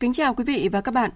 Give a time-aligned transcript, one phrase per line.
[0.00, 1.10] Kính chào quý vị và các bạn.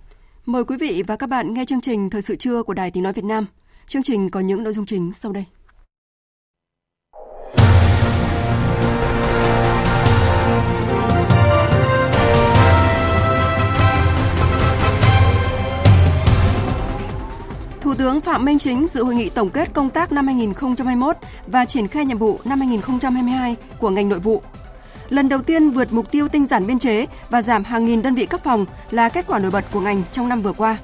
[0.47, 3.03] Mời quý vị và các bạn nghe chương trình Thời sự trưa của Đài Tiếng
[3.03, 3.47] Nói Việt Nam.
[3.87, 5.45] Chương trình có những nội dung chính sau đây.
[17.81, 21.65] Thủ tướng Phạm Minh Chính dự hội nghị tổng kết công tác năm 2021 và
[21.65, 24.43] triển khai nhiệm vụ năm 2022 của ngành nội vụ
[25.09, 28.15] lần đầu tiên vượt mục tiêu tinh giản biên chế và giảm hàng nghìn đơn
[28.15, 30.79] vị cấp phòng là kết quả nổi bật của ngành trong năm vừa qua.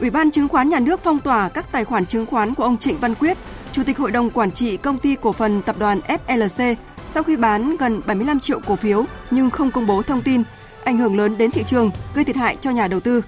[0.00, 2.78] Ủy ban chứng khoán nhà nước phong tỏa các tài khoản chứng khoán của ông
[2.78, 3.38] Trịnh Văn Quyết,
[3.72, 6.74] Chủ tịch Hội đồng Quản trị Công ty Cổ phần Tập đoàn FLC
[7.06, 10.42] sau khi bán gần 75 triệu cổ phiếu nhưng không công bố thông tin,
[10.84, 13.22] ảnh hưởng lớn đến thị trường, gây thiệt hại cho nhà đầu tư.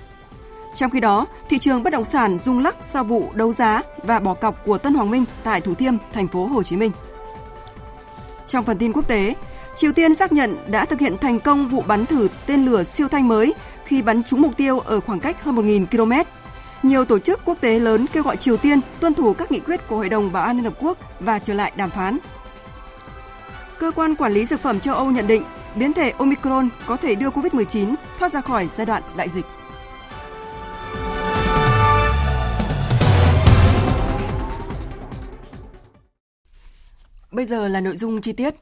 [0.74, 4.20] Trong khi đó, thị trường bất động sản rung lắc sau vụ đấu giá và
[4.20, 6.92] bỏ cọc của Tân Hoàng Minh tại Thủ Thiêm, thành phố Hồ Chí Minh.
[8.50, 9.34] Trong phần tin quốc tế,
[9.76, 13.08] Triều Tiên xác nhận đã thực hiện thành công vụ bắn thử tên lửa siêu
[13.08, 16.12] thanh mới khi bắn trúng mục tiêu ở khoảng cách hơn 1.000 km.
[16.82, 19.88] Nhiều tổ chức quốc tế lớn kêu gọi Triều Tiên tuân thủ các nghị quyết
[19.88, 22.18] của Hội đồng Bảo an Liên Hợp Quốc và trở lại đàm phán.
[23.78, 25.42] Cơ quan quản lý dược phẩm châu Âu nhận định
[25.74, 29.44] biến thể Omicron có thể đưa COVID-19 thoát ra khỏi giai đoạn đại dịch.
[37.30, 38.54] Bây giờ là nội dung chi tiết.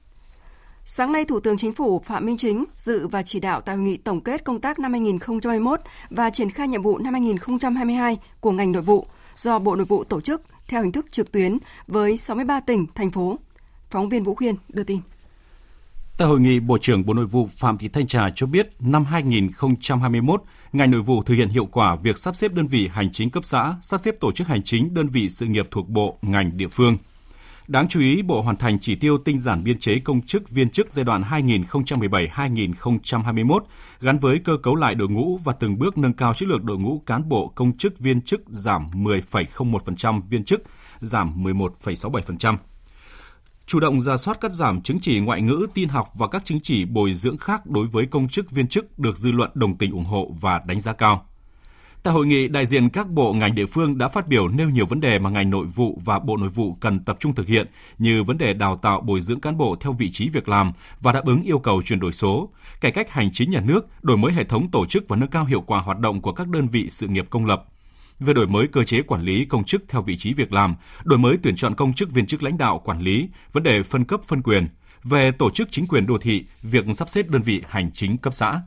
[0.85, 3.85] Sáng nay, Thủ tướng Chính phủ Phạm Minh Chính dự và chỉ đạo tại hội
[3.85, 5.81] nghị tổng kết công tác năm 2021
[6.11, 9.07] và triển khai nhiệm vụ năm 2022 của ngành nội vụ
[9.37, 13.11] do Bộ Nội vụ tổ chức theo hình thức trực tuyến với 63 tỉnh, thành
[13.11, 13.39] phố.
[13.91, 15.01] Phóng viên Vũ Khuyên đưa tin.
[16.19, 19.05] Tại hội nghị, Bộ trưởng Bộ Nội vụ Phạm Thị Thanh Trà cho biết năm
[19.05, 20.43] 2021,
[20.73, 23.45] ngành nội vụ thực hiện hiệu quả việc sắp xếp đơn vị hành chính cấp
[23.45, 26.69] xã, sắp xếp tổ chức hành chính đơn vị sự nghiệp thuộc bộ, ngành địa
[26.69, 26.97] phương–
[27.69, 30.71] Đáng chú ý, Bộ hoàn thành chỉ tiêu tinh giản biên chế công chức viên
[30.71, 33.61] chức giai đoạn 2017-2021
[34.01, 36.79] gắn với cơ cấu lại đội ngũ và từng bước nâng cao chất lượng đội
[36.79, 40.63] ngũ cán bộ công chức viên chức giảm 10,01% viên chức,
[41.01, 42.57] giảm 11,67%.
[43.67, 46.61] Chủ động ra soát cắt giảm chứng chỉ ngoại ngữ, tin học và các chứng
[46.61, 49.93] chỉ bồi dưỡng khác đối với công chức viên chức được dư luận đồng tình
[49.93, 51.27] ủng hộ và đánh giá cao.
[52.03, 54.87] Tại hội nghị, đại diện các bộ ngành địa phương đã phát biểu nêu nhiều
[54.87, 57.67] vấn đề mà ngành nội vụ và Bộ Nội vụ cần tập trung thực hiện
[57.99, 61.13] như vấn đề đào tạo bồi dưỡng cán bộ theo vị trí việc làm và
[61.13, 62.49] đáp ứng yêu cầu chuyển đổi số,
[62.81, 65.45] cải cách hành chính nhà nước, đổi mới hệ thống tổ chức và nâng cao
[65.45, 67.65] hiệu quả hoạt động của các đơn vị sự nghiệp công lập.
[68.21, 71.19] Về đổi mới cơ chế quản lý công chức theo vị trí việc làm, đổi
[71.19, 74.21] mới tuyển chọn công chức viên chức lãnh đạo quản lý, vấn đề phân cấp
[74.27, 74.69] phân quyền,
[75.05, 78.35] về tổ chức chính quyền đô thị, việc sắp xếp đơn vị hành chính cấp
[78.35, 78.61] xã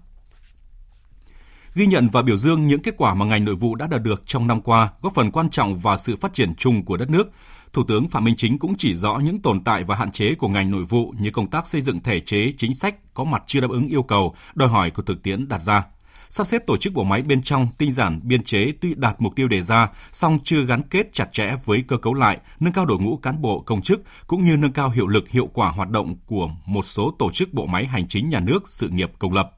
[1.75, 4.23] ghi nhận và biểu dương những kết quả mà ngành nội vụ đã đạt được
[4.25, 7.31] trong năm qua, góp phần quan trọng vào sự phát triển chung của đất nước.
[7.73, 10.47] Thủ tướng Phạm Minh Chính cũng chỉ rõ những tồn tại và hạn chế của
[10.47, 13.59] ngành nội vụ như công tác xây dựng thể chế, chính sách có mặt chưa
[13.59, 15.83] đáp ứng yêu cầu, đòi hỏi của thực tiễn đặt ra.
[16.29, 19.35] Sắp xếp tổ chức bộ máy bên trong tinh giản biên chế tuy đạt mục
[19.35, 22.85] tiêu đề ra, song chưa gắn kết chặt chẽ với cơ cấu lại, nâng cao
[22.85, 25.89] đội ngũ cán bộ công chức cũng như nâng cao hiệu lực hiệu quả hoạt
[25.89, 29.33] động của một số tổ chức bộ máy hành chính nhà nước, sự nghiệp công
[29.33, 29.51] lập.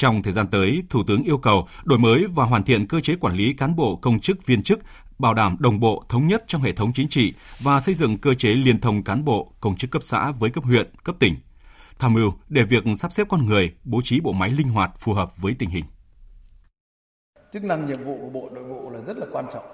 [0.00, 3.16] Trong thời gian tới, Thủ tướng yêu cầu đổi mới và hoàn thiện cơ chế
[3.16, 4.78] quản lý cán bộ công chức viên chức,
[5.18, 8.34] bảo đảm đồng bộ thống nhất trong hệ thống chính trị và xây dựng cơ
[8.34, 11.34] chế liên thông cán bộ công chức cấp xã với cấp huyện, cấp tỉnh.
[11.98, 15.12] Tham mưu để việc sắp xếp con người, bố trí bộ máy linh hoạt phù
[15.12, 15.84] hợp với tình hình.
[17.52, 19.64] Chức năng nhiệm vụ của Bộ Nội vụ là rất là quan trọng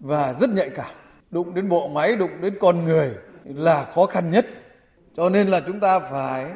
[0.00, 0.90] và rất nhạy cảm.
[1.30, 3.14] Đụng đến bộ máy, đụng đến con người
[3.44, 4.46] là khó khăn nhất.
[5.16, 6.46] Cho nên là chúng ta phải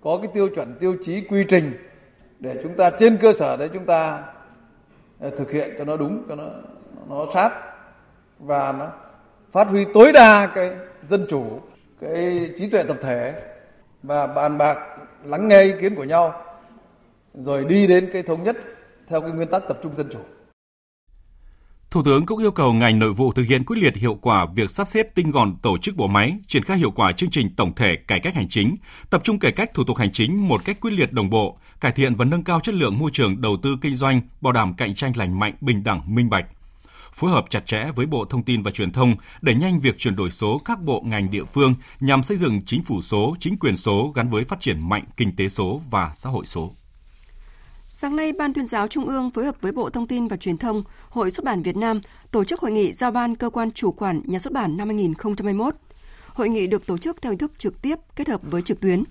[0.00, 1.89] có cái tiêu chuẩn, tiêu chí, quy trình
[2.40, 4.22] để chúng ta trên cơ sở đấy chúng ta
[5.20, 6.44] ờ, thực hiện cho nó đúng, cho nó
[7.08, 7.50] nó sát
[8.38, 8.88] và nó
[9.52, 10.70] phát huy tối đa cái
[11.08, 11.60] dân chủ,
[12.00, 13.42] cái trí tuệ tập thể
[14.02, 14.78] và bàn bạc,
[15.24, 16.42] lắng nghe ý kiến của nhau,
[17.34, 18.56] rồi đi đến cái thống nhất
[19.06, 20.18] theo cái nguyên tắc tập trung dân chủ.
[21.90, 24.70] Thủ tướng cũng yêu cầu ngành nội vụ thực hiện quyết liệt hiệu quả việc
[24.70, 27.74] sắp xếp tinh gọn tổ chức bộ máy, triển khai hiệu quả chương trình tổng
[27.74, 28.76] thể cải cách hành chính,
[29.10, 31.92] tập trung cải cách thủ tục hành chính một cách quyết liệt đồng bộ, cải
[31.92, 34.94] thiện và nâng cao chất lượng môi trường đầu tư kinh doanh, bảo đảm cạnh
[34.94, 36.46] tranh lành mạnh, bình đẳng, minh bạch.
[37.12, 40.16] Phối hợp chặt chẽ với Bộ Thông tin và Truyền thông đẩy nhanh việc chuyển
[40.16, 43.76] đổi số các bộ ngành địa phương nhằm xây dựng chính phủ số, chính quyền
[43.76, 46.74] số gắn với phát triển mạnh kinh tế số và xã hội số.
[47.92, 50.58] Sáng nay, Ban tuyên giáo Trung ương phối hợp với Bộ Thông tin và Truyền
[50.58, 52.00] thông, Hội xuất bản Việt Nam
[52.30, 55.74] tổ chức hội nghị giao ban cơ quan chủ quản nhà xuất bản năm 2021.
[56.28, 59.02] Hội nghị được tổ chức theo hình thức trực tiếp kết hợp với trực tuyến.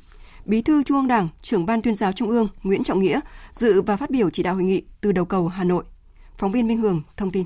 [0.46, 3.20] Bí thư Trung ương Đảng, trưởng Ban tuyên giáo Trung ương Nguyễn Trọng Nghĩa
[3.52, 5.84] dự và phát biểu chỉ đạo hội nghị từ đầu cầu Hà Nội.
[6.38, 7.46] Phóng viên Minh Hường thông tin.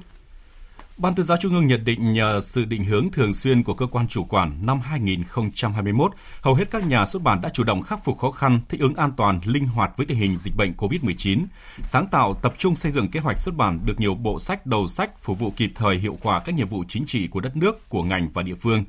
[1.04, 3.86] Ban tuyên giáo Trung ương nhận định nhờ sự định hướng thường xuyên của cơ
[3.86, 6.12] quan chủ quản năm 2021,
[6.42, 8.96] hầu hết các nhà xuất bản đã chủ động khắc phục khó khăn, thích ứng
[8.96, 11.46] an toàn, linh hoạt với tình hình dịch bệnh COVID-19,
[11.84, 14.88] sáng tạo tập trung xây dựng kế hoạch xuất bản được nhiều bộ sách đầu
[14.88, 17.90] sách phục vụ kịp thời hiệu quả các nhiệm vụ chính trị của đất nước,
[17.90, 18.84] của ngành và địa phương.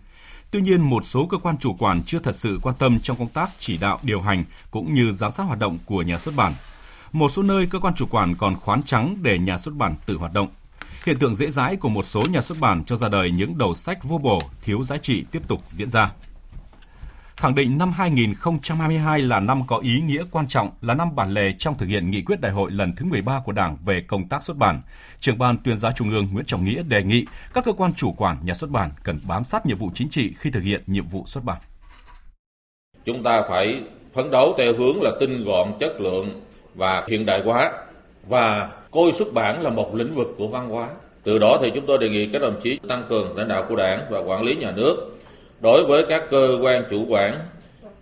[0.51, 3.29] Tuy nhiên, một số cơ quan chủ quản chưa thật sự quan tâm trong công
[3.29, 6.53] tác chỉ đạo điều hành cũng như giám sát hoạt động của nhà xuất bản.
[7.13, 10.17] Một số nơi cơ quan chủ quản còn khoán trắng để nhà xuất bản tự
[10.17, 10.49] hoạt động.
[11.07, 13.75] Hiện tượng dễ dãi của một số nhà xuất bản cho ra đời những đầu
[13.75, 16.13] sách vô bổ, thiếu giá trị tiếp tục diễn ra.
[17.37, 21.53] Khẳng định năm 2022 là năm có ý nghĩa quan trọng, là năm bản lề
[21.59, 24.43] trong thực hiện nghị quyết đại hội lần thứ 13 của Đảng về công tác
[24.43, 24.81] xuất bản.
[25.21, 28.13] Trưởng ban tuyên giáo Trung ương Nguyễn Trọng Nghĩa đề nghị các cơ quan chủ
[28.13, 31.07] quản nhà xuất bản cần bám sát nhiệm vụ chính trị khi thực hiện nhiệm
[31.07, 31.59] vụ xuất bản.
[33.05, 33.83] Chúng ta phải
[34.15, 36.41] phấn đấu theo hướng là tinh gọn, chất lượng
[36.75, 37.73] và hiện đại hóa
[38.29, 40.89] và coi xuất bản là một lĩnh vực của văn hóa.
[41.25, 43.77] Từ đó thì chúng tôi đề nghị các đồng chí tăng cường lãnh đạo của
[43.77, 44.97] đảng và quản lý nhà nước
[45.61, 47.35] đối với các cơ quan chủ quản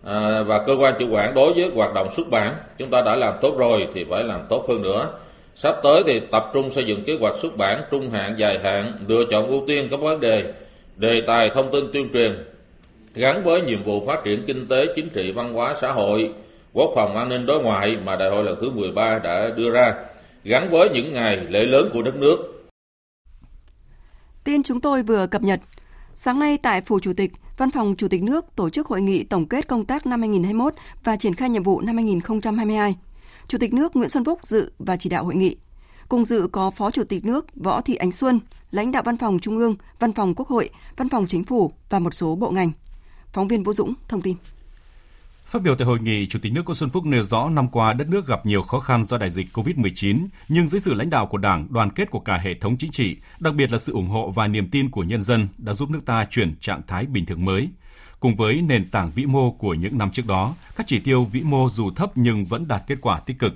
[0.05, 2.55] à, và cơ quan chủ quản đối với hoạt động xuất bản.
[2.79, 5.09] Chúng ta đã làm tốt rồi thì phải làm tốt hơn nữa.
[5.55, 8.93] Sắp tới thì tập trung xây dựng kế hoạch xuất bản trung hạn dài hạn
[9.09, 10.45] lựa chọn ưu tiên các vấn đề
[10.97, 12.45] đề tài thông tin tuyên truyền
[13.15, 16.31] gắn với nhiệm vụ phát triển kinh tế chính trị văn hóa xã hội
[16.73, 19.95] quốc phòng an ninh đối ngoại mà đại hội lần thứ 13 đã đưa ra
[20.45, 22.37] gắn với những ngày lễ lớn của đất nước.
[24.45, 25.61] Tin chúng tôi vừa cập nhật.
[26.15, 29.25] Sáng nay tại Phủ Chủ tịch, Văn phòng Chủ tịch nước tổ chức hội nghị
[29.25, 30.75] tổng kết công tác năm 2021
[31.05, 32.97] và triển khai nhiệm vụ năm 2022.
[33.49, 35.57] Chủ tịch nước Nguyễn Xuân Phúc dự và chỉ đạo hội nghị.
[36.09, 38.41] Cùng dự có Phó Chủ tịch nước Võ Thị Ánh Xuân,
[38.71, 41.99] lãnh đạo Văn phòng Trung ương, Văn phòng Quốc hội, Văn phòng Chính phủ và
[41.99, 42.73] một số bộ ngành.
[43.33, 44.37] Phóng viên Vũ Dũng thông tin.
[45.47, 47.93] Phát biểu tại hội nghị, Chủ tịch nước Nguyễn Xuân Phúc nêu rõ năm qua
[47.93, 51.27] đất nước gặp nhiều khó khăn do đại dịch COVID-19, nhưng dưới sự lãnh đạo
[51.27, 54.09] của Đảng, đoàn kết của cả hệ thống chính trị, đặc biệt là sự ủng
[54.09, 57.27] hộ và niềm tin của nhân dân đã giúp nước ta chuyển trạng thái bình
[57.27, 57.69] thường mới.
[58.21, 61.41] Cùng với nền tảng vĩ mô của những năm trước đó, các chỉ tiêu vĩ
[61.41, 63.55] mô dù thấp nhưng vẫn đạt kết quả tích cực.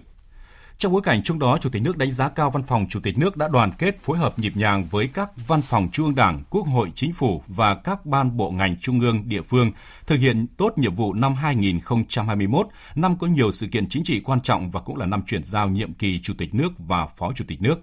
[0.79, 3.19] Trong bối cảnh chung đó, Chủ tịch nước đánh giá cao Văn phòng Chủ tịch
[3.19, 6.43] nước đã đoàn kết phối hợp nhịp nhàng với các văn phòng Trung ương Đảng,
[6.51, 9.71] Quốc hội, Chính phủ và các ban bộ ngành trung ương, địa phương
[10.07, 14.41] thực hiện tốt nhiệm vụ năm 2021, năm có nhiều sự kiện chính trị quan
[14.41, 17.45] trọng và cũng là năm chuyển giao nhiệm kỳ Chủ tịch nước và Phó Chủ
[17.49, 17.81] tịch nước.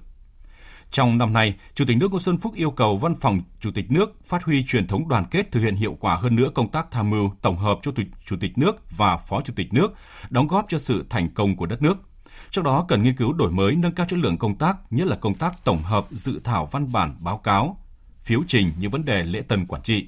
[0.91, 3.91] Trong năm nay, Chủ tịch nước Nguyễn Xuân Phúc yêu cầu Văn phòng Chủ tịch
[3.91, 6.91] nước phát huy truyền thống đoàn kết thực hiện hiệu quả hơn nữa công tác
[6.91, 7.91] tham mưu tổng hợp cho
[8.25, 9.93] Chủ tịch nước và Phó Chủ tịch nước,
[10.29, 11.97] đóng góp cho sự thành công của đất nước–
[12.53, 15.15] trong đó cần nghiên cứu đổi mới nâng cao chất lượng công tác, nhất là
[15.15, 17.77] công tác tổng hợp dự thảo văn bản báo cáo,
[18.23, 20.07] phiếu trình những vấn đề lễ tân quản trị.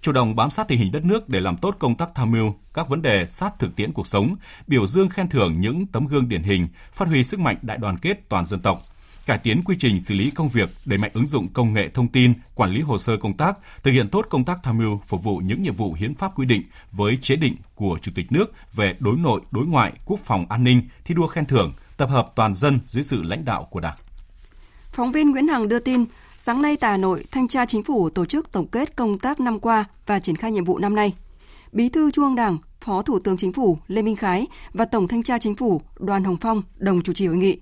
[0.00, 2.54] Chủ động bám sát tình hình đất nước để làm tốt công tác tham mưu,
[2.74, 4.36] các vấn đề sát thực tiễn cuộc sống,
[4.66, 7.98] biểu dương khen thưởng những tấm gương điển hình, phát huy sức mạnh đại đoàn
[7.98, 8.82] kết toàn dân tộc,
[9.26, 12.08] cải tiến quy trình xử lý công việc, đẩy mạnh ứng dụng công nghệ thông
[12.08, 15.24] tin, quản lý hồ sơ công tác, thực hiện tốt công tác tham mưu phục
[15.24, 16.62] vụ những nhiệm vụ hiến pháp quy định
[16.92, 20.64] với chế định của Chủ tịch nước về đối nội, đối ngoại, quốc phòng an
[20.64, 23.96] ninh, thi đua khen thưởng, tập hợp toàn dân dưới sự lãnh đạo của Đảng.
[24.92, 26.04] Phóng viên Nguyễn Hằng đưa tin,
[26.36, 29.40] sáng nay tại Hà Nội, Thanh tra Chính phủ tổ chức tổng kết công tác
[29.40, 31.14] năm qua và triển khai nhiệm vụ năm nay.
[31.72, 35.08] Bí thư Trung ương Đảng, Phó Thủ tướng Chính phủ Lê Minh Khái và Tổng
[35.08, 37.60] Thanh tra Chính phủ Đoàn Hồng Phong đồng chủ trì hội nghị.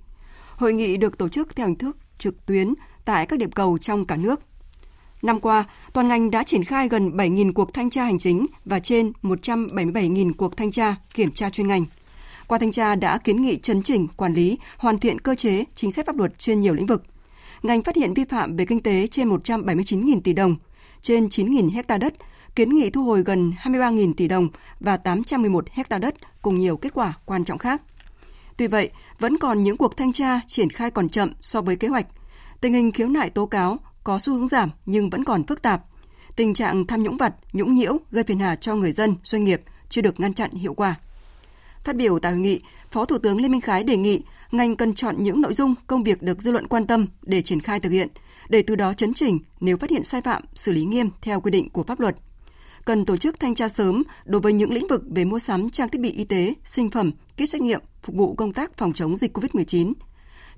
[0.56, 2.74] Hội nghị được tổ chức theo hình thức trực tuyến
[3.04, 4.40] tại các điểm cầu trong cả nước.
[5.22, 8.80] Năm qua, toàn ngành đã triển khai gần 7.000 cuộc thanh tra hành chính và
[8.80, 11.84] trên 177.000 cuộc thanh tra kiểm tra chuyên ngành–
[12.48, 15.92] qua thanh tra đã kiến nghị chấn chỉnh, quản lý, hoàn thiện cơ chế, chính
[15.92, 17.02] sách pháp luật trên nhiều lĩnh vực.
[17.62, 20.56] Ngành phát hiện vi phạm về kinh tế trên 179.000 tỷ đồng,
[21.02, 22.14] trên 9.000 hecta đất,
[22.56, 24.48] kiến nghị thu hồi gần 23.000 tỷ đồng
[24.80, 27.82] và 811 hecta đất cùng nhiều kết quả quan trọng khác.
[28.56, 31.88] Tuy vậy, vẫn còn những cuộc thanh tra triển khai còn chậm so với kế
[31.88, 32.06] hoạch.
[32.60, 35.82] Tình hình khiếu nại tố cáo có xu hướng giảm nhưng vẫn còn phức tạp.
[36.36, 39.62] Tình trạng tham nhũng vặt, nhũng nhiễu gây phiền hà cho người dân, doanh nghiệp
[39.88, 40.94] chưa được ngăn chặn hiệu quả.
[41.84, 42.60] Phát biểu tại hội nghị,
[42.90, 46.02] Phó Thủ tướng Lê Minh Khái đề nghị ngành cần chọn những nội dung, công
[46.02, 48.08] việc được dư luận quan tâm để triển khai thực hiện,
[48.48, 51.50] để từ đó chấn chỉnh nếu phát hiện sai phạm, xử lý nghiêm theo quy
[51.50, 52.16] định của pháp luật.
[52.84, 55.88] Cần tổ chức thanh tra sớm đối với những lĩnh vực về mua sắm trang
[55.88, 59.16] thiết bị y tế, sinh phẩm, kit xét nghiệm phục vụ công tác phòng chống
[59.16, 59.92] dịch COVID-19.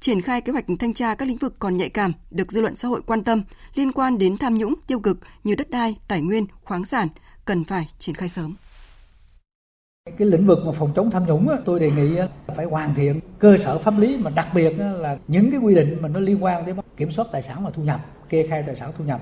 [0.01, 2.77] Triển khai kế hoạch thanh tra các lĩnh vực còn nhạy cảm được dư luận
[2.77, 3.43] xã hội quan tâm
[3.75, 7.09] liên quan đến tham nhũng tiêu cực như đất đai, tài nguyên, khoáng sản
[7.45, 8.55] cần phải triển khai sớm.
[10.17, 13.57] Cái lĩnh vực mà phòng chống tham nhũng tôi đề nghị phải hoàn thiện cơ
[13.57, 16.67] sở pháp lý mà đặc biệt là những cái quy định mà nó liên quan
[16.67, 19.21] đến kiểm soát tài sản và thu nhập, kê khai tài sản thu nhập.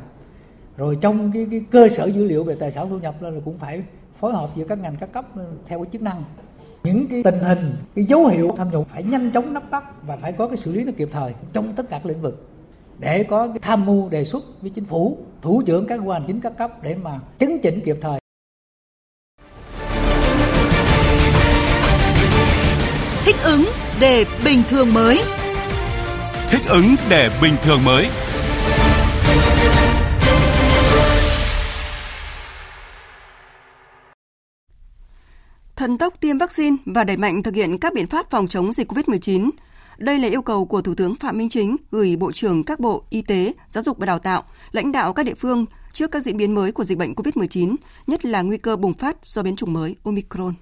[0.77, 3.59] Rồi trong cái, cái cơ sở dữ liệu về tài sản thu nhập là cũng
[3.59, 3.83] phải
[4.15, 6.25] phối hợp giữa các ngành các cấp ờ, theo cái chức năng.
[6.85, 10.17] Những cái tình hình cái dấu hiệu tham nhũng phải nhanh chóng nắm bắt và
[10.17, 12.49] phải có cái xử lý nó kịp thời trong tất cả các lĩnh vực.
[12.99, 16.41] Để có cái tham mưu đề xuất với chính phủ thủ trưởng các quan chính
[16.41, 18.24] các cấp để mà chấn chỉnh kịp thời.
[24.05, 25.21] Để bình thường mới
[26.51, 28.07] thích ứng để bình thường mới
[35.77, 38.93] thần tốc tiêm vaccine và đẩy mạnh thực hiện các biện pháp phòng chống dịch
[38.93, 39.51] COVID-19.
[39.99, 43.05] Đây là yêu cầu của Thủ tướng Phạm Minh Chính gửi Bộ trưởng các bộ
[43.11, 46.37] Y tế, Giáo dục và Đào tạo, lãnh đạo các địa phương trước các diễn
[46.37, 47.75] biến mới của dịch bệnh COVID-19,
[48.07, 50.55] nhất là nguy cơ bùng phát do biến chủng mới Omicron.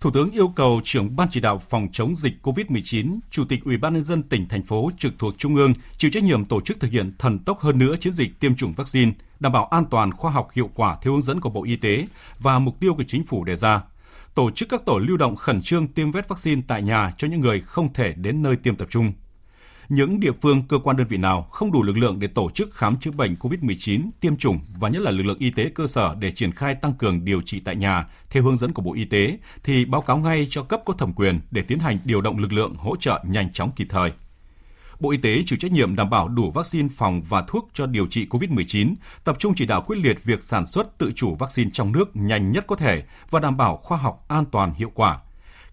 [0.00, 3.76] Thủ tướng yêu cầu trưởng ban chỉ đạo phòng chống dịch COVID-19, Chủ tịch Ủy
[3.76, 6.80] ban nhân dân tỉnh thành phố trực thuộc trung ương chịu trách nhiệm tổ chức
[6.80, 10.12] thực hiện thần tốc hơn nữa chiến dịch tiêm chủng vaccine, đảm bảo an toàn,
[10.12, 12.06] khoa học, hiệu quả theo hướng dẫn của Bộ Y tế
[12.38, 13.82] và mục tiêu của chính phủ đề ra
[14.34, 17.40] tổ chức các tổ lưu động khẩn trương tiêm vét vaccine tại nhà cho những
[17.40, 19.12] người không thể đến nơi tiêm tập trung.
[19.90, 22.74] Những địa phương, cơ quan đơn vị nào không đủ lực lượng để tổ chức
[22.74, 26.14] khám chữa bệnh COVID-19, tiêm chủng và nhất là lực lượng y tế cơ sở
[26.18, 29.04] để triển khai tăng cường điều trị tại nhà theo hướng dẫn của Bộ Y
[29.04, 32.38] tế thì báo cáo ngay cho cấp có thẩm quyền để tiến hành điều động
[32.38, 34.12] lực lượng hỗ trợ nhanh chóng kịp thời.
[35.00, 38.06] Bộ Y tế chịu trách nhiệm đảm bảo đủ vaccine phòng và thuốc cho điều
[38.06, 38.94] trị COVID-19,
[39.24, 42.50] tập trung chỉ đạo quyết liệt việc sản xuất tự chủ vaccine trong nước nhanh
[42.50, 45.20] nhất có thể và đảm bảo khoa học, an toàn, hiệu quả.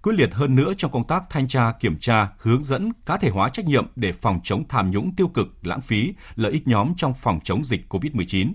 [0.01, 3.29] Quyết liệt hơn nữa trong công tác thanh tra, kiểm tra, hướng dẫn, cá thể
[3.29, 6.93] hóa trách nhiệm để phòng chống tham nhũng tiêu cực, lãng phí, lợi ích nhóm
[6.97, 8.53] trong phòng chống dịch COVID-19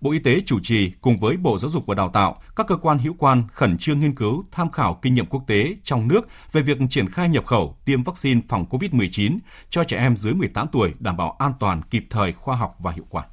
[0.00, 2.76] Bộ Y tế chủ trì cùng với Bộ Giáo dục và Đào tạo, các cơ
[2.76, 6.28] quan hữu quan khẩn trương nghiên cứu, tham khảo kinh nghiệm quốc tế trong nước
[6.52, 9.38] về việc triển khai nhập khẩu tiêm vaccine phòng COVID-19
[9.70, 12.92] cho trẻ em dưới 18 tuổi đảm bảo an toàn, kịp thời, khoa học và
[12.92, 13.24] hiệu quả.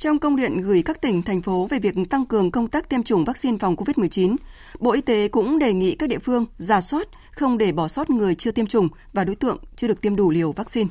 [0.00, 3.02] Trong công điện gửi các tỉnh, thành phố về việc tăng cường công tác tiêm
[3.02, 4.36] chủng vaccine phòng COVID-19,
[4.78, 8.10] Bộ Y tế cũng đề nghị các địa phương giả soát không để bỏ sót
[8.10, 10.90] người chưa tiêm chủng và đối tượng chưa được tiêm đủ liều vaccine.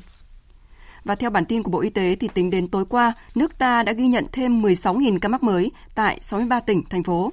[1.03, 3.83] Và theo bản tin của Bộ Y tế thì tính đến tối qua, nước ta
[3.83, 7.31] đã ghi nhận thêm 16.000 ca mắc mới tại 63 tỉnh, thành phố.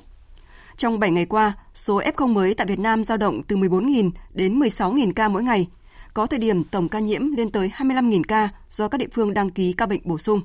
[0.77, 4.61] Trong 7 ngày qua, số F0 mới tại Việt Nam dao động từ 14.000 đến
[4.61, 5.69] 16.000 ca mỗi ngày.
[6.15, 9.51] Có thời điểm tổng ca nhiễm lên tới 25.000 ca do các địa phương đăng
[9.51, 10.41] ký ca bệnh bổ sung.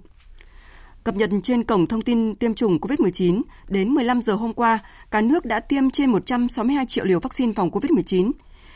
[1.03, 4.79] Cập nhật trên cổng thông tin tiêm chủng COVID-19, đến 15 giờ hôm qua,
[5.11, 8.31] cả nước đã tiêm trên 162 triệu liều vaccine phòng COVID-19.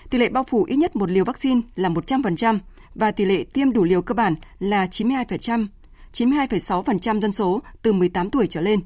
[0.10, 2.60] Tỷ lệ bao phủ ít nhất một liều vaccine là 100%,
[2.96, 5.68] và tỷ lệ tiêm đủ liều cơ bản là 92%,
[6.14, 8.80] 92,6% dân số từ 18 tuổi trở lên.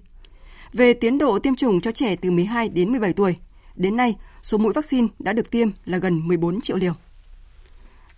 [0.74, 3.36] Về tiến độ tiêm chủng cho trẻ từ 12 đến 17 tuổi,
[3.75, 6.93] đến nay số mũi vaccine đã được tiêm là gần 14 triệu liều.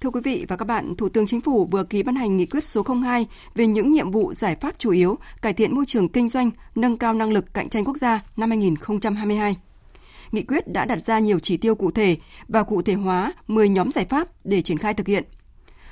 [0.02, 2.46] Thưa quý vị và các bạn, Thủ tướng Chính phủ vừa ký ban hành nghị
[2.46, 6.10] quyết số 02 về những nhiệm vụ giải pháp chủ yếu cải thiện môi trường
[6.10, 9.58] kinh doanh, nâng cao năng lực cạnh tranh quốc gia năm 2022.
[10.32, 12.18] Nghị quyết đã đặt ra nhiều chỉ tiêu cụ thể
[12.48, 15.24] và cụ thể hóa 10 nhóm giải pháp để triển khai thực hiện–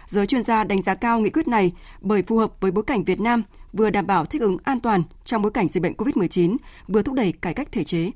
[0.10, 3.04] Giới chuyên gia đánh giá cao nghị quyết này bởi phù hợp với bối cảnh
[3.04, 6.58] Việt Nam vừa đảm bảo thích ứng an toàn trong bối cảnh dịch bệnh COVID-19,
[6.88, 8.12] vừa thúc đẩy cải cách thể chế.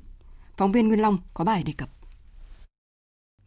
[0.56, 1.88] Phóng viên Nguyên Long có bài đề cập.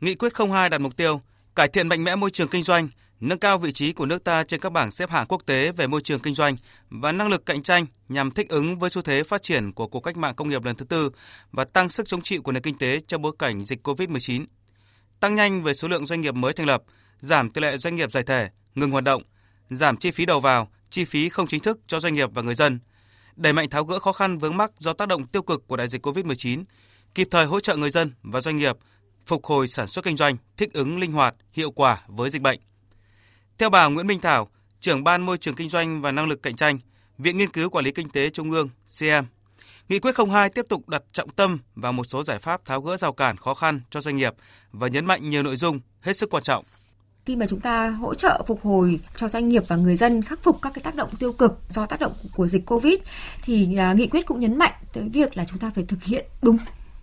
[0.02, 1.22] Nghị quyết 02 đặt mục tiêu
[1.58, 4.44] cải thiện mạnh mẽ môi trường kinh doanh, nâng cao vị trí của nước ta
[4.44, 6.56] trên các bảng xếp hạng quốc tế về môi trường kinh doanh
[6.90, 10.00] và năng lực cạnh tranh nhằm thích ứng với xu thế phát triển của cuộc
[10.00, 11.10] cách mạng công nghiệp lần thứ tư
[11.52, 14.46] và tăng sức chống chịu của nền kinh tế trong bối cảnh dịch COVID-19.
[15.20, 16.84] Tăng nhanh về số lượng doanh nghiệp mới thành lập,
[17.20, 19.24] giảm tỷ lệ doanh nghiệp giải thể, ngừng hoạt động,
[19.70, 22.56] giảm chi phí đầu vào, chi phí không chính thức cho doanh nghiệp và người
[22.56, 22.80] dân,
[23.36, 25.88] đẩy mạnh tháo gỡ khó khăn vướng mắc do tác động tiêu cực của đại
[25.88, 26.64] dịch COVID-19,
[27.16, 28.78] kịp thời hỗ trợ người dân và doanh nghiệp
[29.28, 32.60] phục hồi sản xuất kinh doanh, thích ứng linh hoạt, hiệu quả với dịch bệnh.
[33.58, 34.48] Theo bà Nguyễn Minh Thảo,
[34.80, 36.80] trưởng ban môi trường kinh doanh và năng lực cạnh tranh,
[37.18, 38.70] Viện Nghiên cứu Quản lý Kinh tế Trung ương
[39.00, 39.26] CM,
[39.90, 42.98] Nghị quyết 02 tiếp tục đặt trọng tâm vào một số giải pháp tháo gỡ
[42.98, 44.34] rào cản khó khăn cho doanh nghiệp
[44.72, 46.64] và nhấn mạnh nhiều nội dung hết sức quan trọng
[47.28, 50.44] khi mà chúng ta hỗ trợ phục hồi cho doanh nghiệp và người dân khắc
[50.44, 52.94] phục các cái tác động tiêu cực do tác động của dịch Covid
[53.44, 56.26] thì à, nghị quyết cũng nhấn mạnh tới việc là chúng ta phải thực hiện
[56.42, 56.58] đúng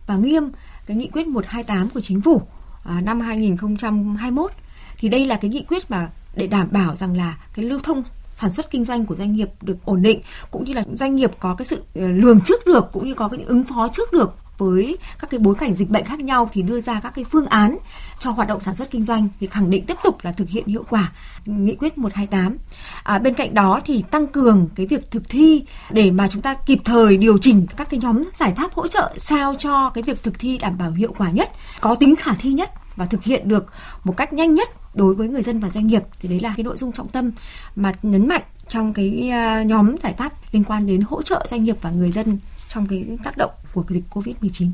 [0.07, 0.53] và nghiêm
[0.87, 4.51] cái nghị quyết 128 của chính phủ uh, năm 2021
[4.99, 8.03] thì đây là cái nghị quyết mà để đảm bảo rằng là cái lưu thông
[8.37, 11.31] sản xuất kinh doanh của doanh nghiệp được ổn định cũng như là doanh nghiệp
[11.41, 14.35] có cái sự ờ, lường trước được cũng như có cái ứng phó trước được
[14.59, 17.47] với các cái bối cảnh dịch bệnh khác nhau thì đưa ra các cái phương
[17.47, 17.79] án
[18.19, 20.67] cho hoạt động sản xuất kinh doanh thì khẳng định tiếp tục là thực hiện
[20.67, 21.13] hiệu quả
[21.47, 22.57] nghị quyết 128.
[23.03, 26.55] À, bên cạnh đó thì tăng cường cái việc thực thi để mà chúng ta
[26.55, 30.23] kịp thời điều chỉnh các cái nhóm giải pháp hỗ trợ sao cho cái việc
[30.23, 33.49] thực thi đảm bảo hiệu quả nhất, có tính khả thi nhất và thực hiện
[33.49, 33.67] được
[34.05, 36.65] một cách nhanh nhất đối với người dân và doanh nghiệp thì đấy là cái
[36.65, 37.31] nội dung trọng tâm
[37.77, 41.65] mà nhấn mạnh trong cái à, nhóm giải pháp liên quan đến hỗ trợ doanh
[41.65, 42.39] nghiệp và người dân
[42.75, 44.69] trong cái tác động của dịch Covid-19.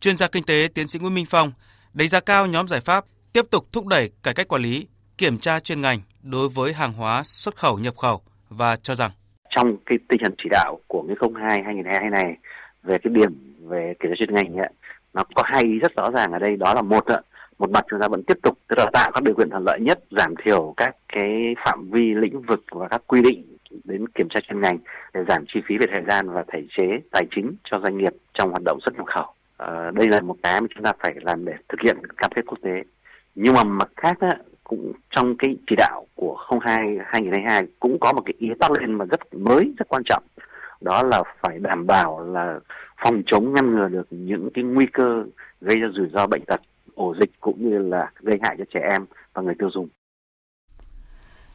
[0.00, 1.52] Chuyên gia kinh tế tiến sĩ Nguyễn Minh Phong
[1.94, 4.86] đánh giá cao nhóm giải pháp tiếp tục thúc đẩy cải cách quản lý,
[5.18, 9.10] kiểm tra chuyên ngành đối với hàng hóa xuất khẩu nhập khẩu và cho rằng
[9.56, 12.36] trong cái tinh thần chỉ đạo của cái 02 2022 này
[12.82, 14.68] về cái điểm về kiểm tra chuyên ngành ấy,
[15.14, 17.04] nó có hai ý rất rõ ràng ở đây đó là một
[17.58, 19.80] một mặt chúng ta vẫn tiếp tục tức là tạo các điều kiện thuận lợi
[19.80, 23.53] nhất giảm thiểu các cái phạm vi lĩnh vực và các quy định
[23.84, 24.78] đến kiểm tra chuyên ngành
[25.14, 28.12] để giảm chi phí về thời gian và thể chế tài chính cho doanh nghiệp
[28.34, 29.26] trong hoạt động xuất nhập khẩu.
[29.56, 32.42] À, đây là một cái mà chúng ta phải làm để thực hiện cam kết
[32.46, 32.82] quốc tế.
[33.34, 34.30] Nhưng mà mặt khác á,
[34.64, 38.92] cũng trong cái chỉ đạo của 02 2022 cũng có một cái ý tăng lên
[38.92, 40.22] mà rất mới rất quan trọng
[40.84, 42.60] đó là phải đảm bảo là
[43.04, 45.24] phòng chống ngăn ngừa được những cái nguy cơ
[45.60, 46.60] gây ra rủi ro bệnh tật
[46.94, 49.04] ổ dịch cũng như là gây hại cho trẻ em
[49.34, 49.88] và người tiêu dùng.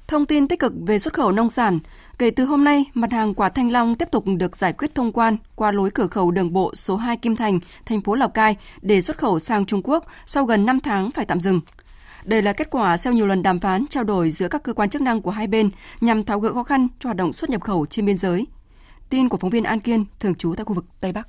[0.07, 1.79] Thông tin tích cực về xuất khẩu nông sản,
[2.19, 5.11] kể từ hôm nay, mặt hàng quả thanh long tiếp tục được giải quyết thông
[5.11, 8.55] quan qua lối cửa khẩu đường bộ số 2 Kim Thành, thành phố Lào Cai
[8.81, 11.61] để xuất khẩu sang Trung Quốc sau gần 5 tháng phải tạm dừng.
[12.23, 14.89] Đây là kết quả sau nhiều lần đàm phán trao đổi giữa các cơ quan
[14.89, 15.69] chức năng của hai bên
[16.01, 18.47] nhằm tháo gỡ khó khăn cho hoạt động xuất nhập khẩu trên biên giới.
[19.09, 21.27] Tin của phóng viên An Kiên, thường trú tại khu vực Tây Bắc.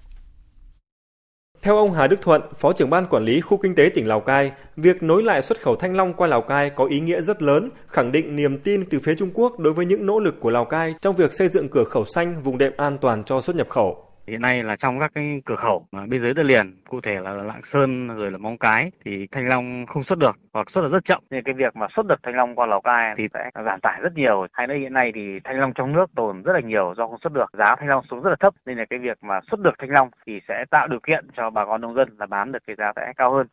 [1.62, 4.20] Theo ông Hà Đức Thuận, Phó trưởng ban quản lý khu kinh tế tỉnh Lào
[4.20, 7.42] Cai, việc nối lại xuất khẩu thanh long qua Lào Cai có ý nghĩa rất
[7.42, 10.50] lớn, khẳng định niềm tin từ phía Trung Quốc đối với những nỗ lực của
[10.50, 13.56] Lào Cai trong việc xây dựng cửa khẩu xanh vùng đệm an toàn cho xuất
[13.56, 14.09] nhập khẩu.
[14.26, 17.14] Hiện nay là trong các cái cửa khẩu mà biên giới đất liền, cụ thể
[17.20, 20.82] là Lạng Sơn rồi là Móng Cái thì thanh long không xuất được hoặc xuất
[20.82, 21.22] được rất chậm.
[21.30, 24.00] Nên cái việc mà xuất được thanh long qua Lào Cai thì sẽ giảm tải
[24.02, 24.46] rất nhiều.
[24.52, 27.18] Hay nữa hiện nay thì thanh long trong nước tồn rất là nhiều do không
[27.22, 27.46] xuất được.
[27.58, 29.90] Giá thanh long xuống rất là thấp nên là cái việc mà xuất được thanh
[29.90, 32.76] long thì sẽ tạo điều kiện cho bà con nông dân là bán được cái
[32.78, 33.46] giá sẽ cao hơn.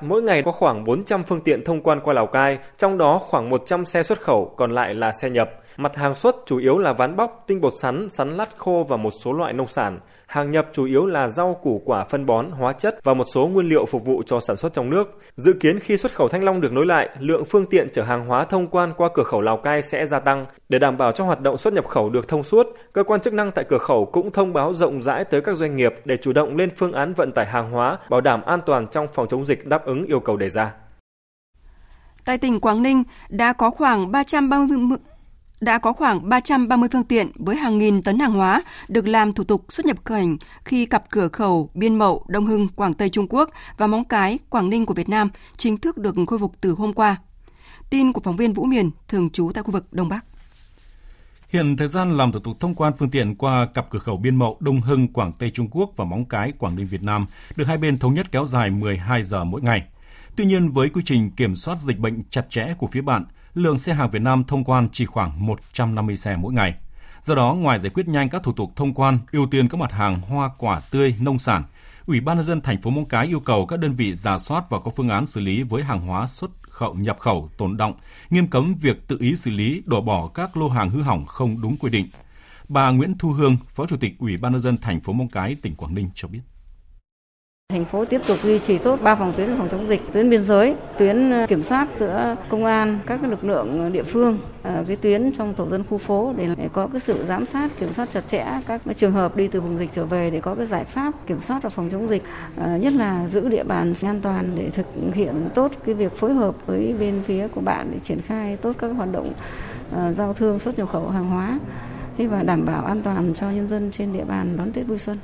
[0.00, 3.50] Mỗi ngày có khoảng 400 phương tiện thông quan qua Lào Cai, trong đó khoảng
[3.50, 5.50] 100 xe xuất khẩu, còn lại là xe nhập.
[5.80, 8.96] Mặt hàng xuất chủ yếu là ván bóc, tinh bột sắn, sắn lát khô và
[8.96, 9.98] một số loại nông sản.
[10.26, 13.46] Hàng nhập chủ yếu là rau củ quả phân bón, hóa chất và một số
[13.46, 15.20] nguyên liệu phục vụ cho sản xuất trong nước.
[15.36, 18.26] Dự kiến khi xuất khẩu thanh long được nối lại, lượng phương tiện chở hàng
[18.26, 20.46] hóa thông quan qua cửa khẩu Lào Cai sẽ gia tăng.
[20.68, 23.32] Để đảm bảo cho hoạt động xuất nhập khẩu được thông suốt, cơ quan chức
[23.32, 26.32] năng tại cửa khẩu cũng thông báo rộng rãi tới các doanh nghiệp để chủ
[26.32, 29.44] động lên phương án vận tải hàng hóa, bảo đảm an toàn trong phòng chống
[29.44, 30.72] dịch đáp ứng yêu cầu đề ra.
[32.24, 34.78] Tại tỉnh Quảng Ninh đã có khoảng 330
[35.60, 39.44] đã có khoảng 330 phương tiện với hàng nghìn tấn hàng hóa được làm thủ
[39.44, 43.26] tục xuất nhập cảnh khi cặp cửa khẩu Biên Mậu, Đông Hưng, Quảng Tây Trung
[43.30, 46.70] Quốc và Móng Cái, Quảng Ninh của Việt Nam chính thức được khôi phục từ
[46.70, 47.16] hôm qua.
[47.90, 50.24] Tin của phóng viên Vũ Miền, thường trú tại khu vực Đông Bắc.
[51.48, 54.36] Hiện thời gian làm thủ tục thông quan phương tiện qua cặp cửa khẩu Biên
[54.36, 57.64] Mậu, Đông Hưng, Quảng Tây Trung Quốc và Móng Cái, Quảng Ninh Việt Nam được
[57.64, 59.82] hai bên thống nhất kéo dài 12 giờ mỗi ngày.
[60.36, 63.78] Tuy nhiên, với quy trình kiểm soát dịch bệnh chặt chẽ của phía bạn, lượng
[63.78, 66.74] xe hàng Việt Nam thông quan chỉ khoảng 150 xe mỗi ngày.
[67.22, 69.92] Do đó, ngoài giải quyết nhanh các thủ tục thông quan, ưu tiên các mặt
[69.92, 71.64] hàng hoa quả tươi, nông sản,
[72.08, 74.70] Ủy ban nhân dân thành phố Móng Cái yêu cầu các đơn vị giả soát
[74.70, 77.94] và có phương án xử lý với hàng hóa xuất khẩu nhập khẩu tồn động,
[78.30, 81.60] nghiêm cấm việc tự ý xử lý đổ bỏ các lô hàng hư hỏng không
[81.62, 82.06] đúng quy định.
[82.68, 85.54] Bà Nguyễn Thu Hương, Phó Chủ tịch Ủy ban nhân dân thành phố Móng Cái,
[85.62, 86.40] tỉnh Quảng Ninh cho biết.
[87.72, 90.42] Thành phố tiếp tục duy trì tốt ba phòng tuyến phòng chống dịch, tuyến biên
[90.42, 94.96] giới, tuyến ờ, kiểm soát giữa công an, các lực lượng địa phương, ờ, cái
[94.96, 98.28] tuyến trong tổ dân khu phố để có cái sự giám sát, kiểm soát chặt
[98.28, 101.26] chẽ các trường hợp đi từ vùng dịch trở về để có cái giải pháp
[101.26, 102.22] kiểm soát và phòng chống dịch,
[102.56, 106.34] ờ, nhất là giữ địa bàn an toàn để thực hiện tốt cái việc phối
[106.34, 109.32] hợp với bên phía của bạn để triển khai tốt các hoạt động
[110.12, 111.58] giao thương xuất nhập khẩu hàng hóa
[112.18, 115.18] và đảm bảo an toàn cho nhân dân trên địa bàn đón Tết vui xuân.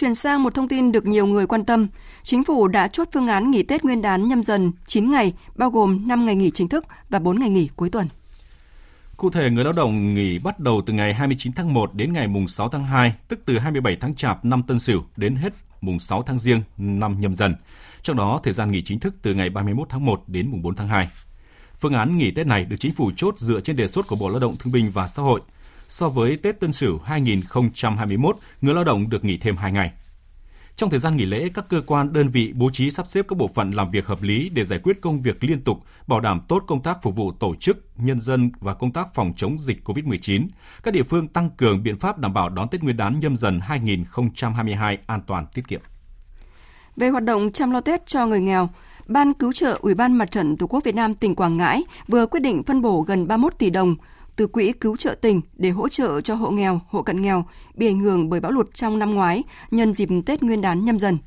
[0.00, 1.88] Chuyển sang một thông tin được nhiều người quan tâm.
[2.22, 5.70] Chính phủ đã chốt phương án nghỉ Tết Nguyên đán nhâm dần 9 ngày, bao
[5.70, 8.08] gồm 5 ngày nghỉ chính thức và 4 ngày nghỉ cuối tuần.
[9.16, 12.28] Cụ thể, người lao động nghỉ bắt đầu từ ngày 29 tháng 1 đến ngày
[12.28, 16.00] mùng 6 tháng 2, tức từ 27 tháng Chạp năm Tân Sửu đến hết mùng
[16.00, 17.54] 6 tháng Giêng năm nhâm dần.
[18.02, 20.74] Trong đó, thời gian nghỉ chính thức từ ngày 31 tháng 1 đến mùng 4
[20.74, 21.08] tháng 2.
[21.80, 24.28] Phương án nghỉ Tết này được chính phủ chốt dựa trên đề xuất của Bộ
[24.28, 25.40] Lao động Thương binh và Xã hội–
[25.88, 29.92] so với Tết Tân Sửu 2021, người lao động được nghỉ thêm 2 ngày.
[30.76, 33.38] Trong thời gian nghỉ lễ, các cơ quan đơn vị bố trí sắp xếp các
[33.38, 36.40] bộ phận làm việc hợp lý để giải quyết công việc liên tục, bảo đảm
[36.48, 39.88] tốt công tác phục vụ tổ chức, nhân dân và công tác phòng chống dịch
[39.88, 40.46] COVID-19.
[40.82, 43.60] Các địa phương tăng cường biện pháp đảm bảo đón Tết Nguyên đán nhâm dần
[43.60, 45.80] 2022 an toàn tiết kiệm.
[46.96, 48.68] Về hoạt động chăm lo Tết cho người nghèo,
[49.08, 52.26] Ban cứu trợ Ủy ban Mặt trận Tổ quốc Việt Nam tỉnh Quảng Ngãi vừa
[52.26, 53.96] quyết định phân bổ gần 31 tỷ đồng
[54.38, 57.86] từ quỹ cứu trợ tỉnh để hỗ trợ cho hộ nghèo, hộ cận nghèo bị
[57.86, 61.18] ảnh hưởng bởi bão lụt trong năm ngoái nhân dịp Tết Nguyên đán nhâm dần.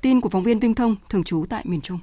[0.00, 1.98] Tin của phóng viên Vinh Thông thường trú tại miền Trung.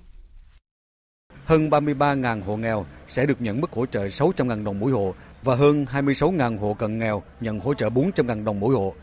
[1.45, 5.55] Hơn 33.000 hộ nghèo sẽ được nhận mức hỗ trợ 600.000 đồng mỗi hộ và
[5.55, 8.93] hơn 26.000 hộ cận nghèo nhận hỗ trợ 400.000 đồng mỗi hộ.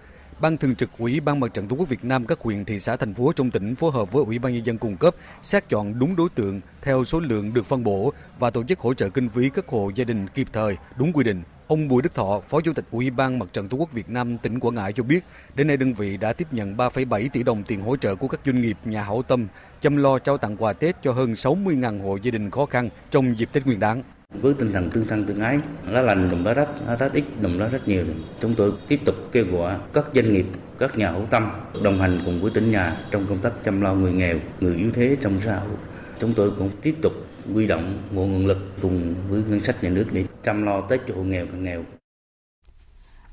[0.40, 2.96] Ban thường trực Ủy ban Mặt trận Tổ quốc Việt Nam các huyện, thị xã,
[2.96, 5.98] thành phố trong tỉnh phối hợp với Ủy ban nhân dân cung cấp xét chọn
[5.98, 9.28] đúng đối tượng theo số lượng được phân bổ và tổ chức hỗ trợ kinh
[9.28, 11.42] phí các hộ gia đình kịp thời, đúng quy định.
[11.66, 14.38] Ông Bùi Đức Thọ, Phó Chủ tịch Ủy ban Mặt trận Tổ quốc Việt Nam
[14.38, 17.64] tỉnh Quảng Ngãi cho biết, đến nay đơn vị đã tiếp nhận 3,7 tỷ đồng
[17.64, 19.46] tiền hỗ trợ của các doanh nghiệp nhà hảo tâm
[19.80, 23.38] chăm lo trao tặng quà Tết cho hơn 60.000 hộ gia đình khó khăn trong
[23.38, 24.02] dịp Tết Nguyên đán.
[24.34, 27.24] Với tinh thần tương thân tương ái, lá lành đùm lá rách, lá rách ít
[27.40, 28.04] đùm lá rách nhiều.
[28.40, 30.46] Chúng tôi tiếp tục kêu gọi các doanh nghiệp,
[30.78, 31.50] các nhà hảo tâm
[31.82, 34.90] đồng hành cùng với tỉnh nhà trong công tác chăm lo người nghèo, người yếu
[34.90, 35.76] thế trong xã hội.
[36.20, 37.12] Chúng tôi cũng tiếp tục
[37.52, 40.98] huy động nguồn nguồn lực cùng với ngân sách nhà nước để chăm lo tới
[41.08, 41.84] cho hộ nghèo và nghèo.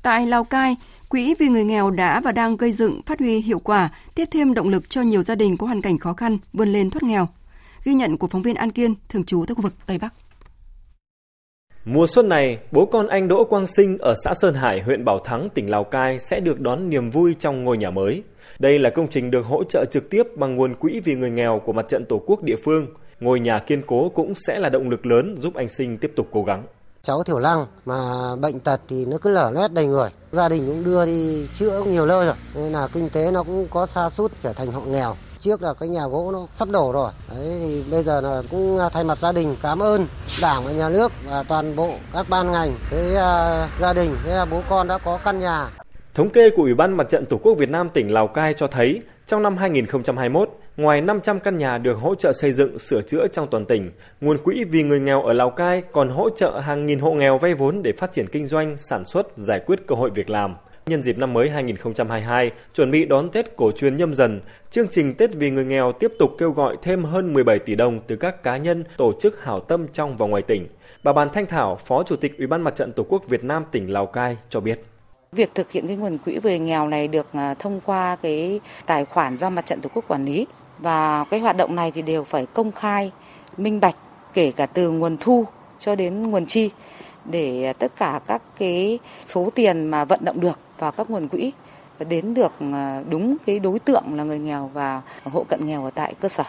[0.02, 0.76] Tại Lào Cai,
[1.08, 4.54] Quỹ vì người nghèo đã và đang gây dựng phát huy hiệu quả, tiếp thêm
[4.54, 7.28] động lực cho nhiều gia đình có hoàn cảnh khó khăn vươn lên thoát nghèo.
[7.84, 10.14] Ghi nhận của phóng viên An Kiên, thường trú tại khu vực Tây Bắc.
[11.86, 15.18] Mùa xuân này, bố con anh Đỗ Quang Sinh ở xã Sơn Hải, huyện Bảo
[15.18, 18.22] Thắng, tỉnh Lào Cai sẽ được đón niềm vui trong ngôi nhà mới.
[18.58, 21.62] Đây là công trình được hỗ trợ trực tiếp bằng nguồn quỹ vì người nghèo
[21.66, 22.86] của mặt trận Tổ quốc địa phương.
[23.20, 26.26] Ngôi nhà kiên cố cũng sẽ là động lực lớn giúp anh Sinh tiếp tục
[26.32, 26.62] cố gắng.
[27.02, 27.96] Cháu thiểu lăng mà
[28.36, 30.10] bệnh tật thì nó cứ lở loét đầy người.
[30.32, 32.34] Gia đình cũng đưa đi chữa nhiều nơi rồi.
[32.56, 35.74] Nên là kinh tế nó cũng có xa sút trở thành hộ nghèo trước là
[35.74, 37.12] cái nhà gỗ nó sắp đổ rồi.
[37.30, 40.06] Đấy thì bây giờ là cũng à, thay mặt gia đình cảm ơn
[40.42, 44.34] Đảng và nhà nước và toàn bộ các ban ngành, cái uh, gia đình, thế
[44.34, 45.66] là bố con đã có căn nhà.
[46.14, 48.66] Thống kê của Ủy ban Mặt trận Tổ quốc Việt Nam tỉnh Lào Cai cho
[48.66, 53.26] thấy, trong năm 2021, ngoài 500 căn nhà được hỗ trợ xây dựng, sửa chữa
[53.32, 56.86] trong toàn tỉnh, nguồn quỹ vì người nghèo ở Lào Cai còn hỗ trợ hàng
[56.86, 59.94] nghìn hộ nghèo vay vốn để phát triển kinh doanh, sản xuất, giải quyết cơ
[59.94, 60.56] hội việc làm.
[60.86, 65.14] Nhân dịp năm mới 2022, chuẩn bị đón Tết cổ truyền nhâm dần, chương trình
[65.14, 68.42] Tết vì người nghèo tiếp tục kêu gọi thêm hơn 17 tỷ đồng từ các
[68.42, 70.68] cá nhân, tổ chức hảo tâm trong và ngoài tỉnh.
[71.04, 73.64] Bà Bàn Thanh Thảo, Phó Chủ tịch Ủy ban Mặt trận Tổ quốc Việt Nam
[73.72, 74.84] tỉnh Lào Cai cho biết.
[75.32, 79.04] Việc thực hiện cái nguồn quỹ về nghèo này được à, thông qua cái tài
[79.04, 80.46] khoản do Mặt trận Tổ quốc quản lý
[80.80, 83.12] và cái hoạt động này thì đều phải công khai,
[83.58, 83.94] minh bạch
[84.34, 85.44] kể cả từ nguồn thu
[85.80, 86.70] cho đến nguồn chi
[87.30, 88.98] để à, tất cả các cái
[89.34, 91.52] số tiền mà vận động được vào các nguồn quỹ
[92.08, 95.90] đến được à, đúng cái đối tượng là người nghèo và hộ cận nghèo ở
[95.94, 96.44] tại cơ sở.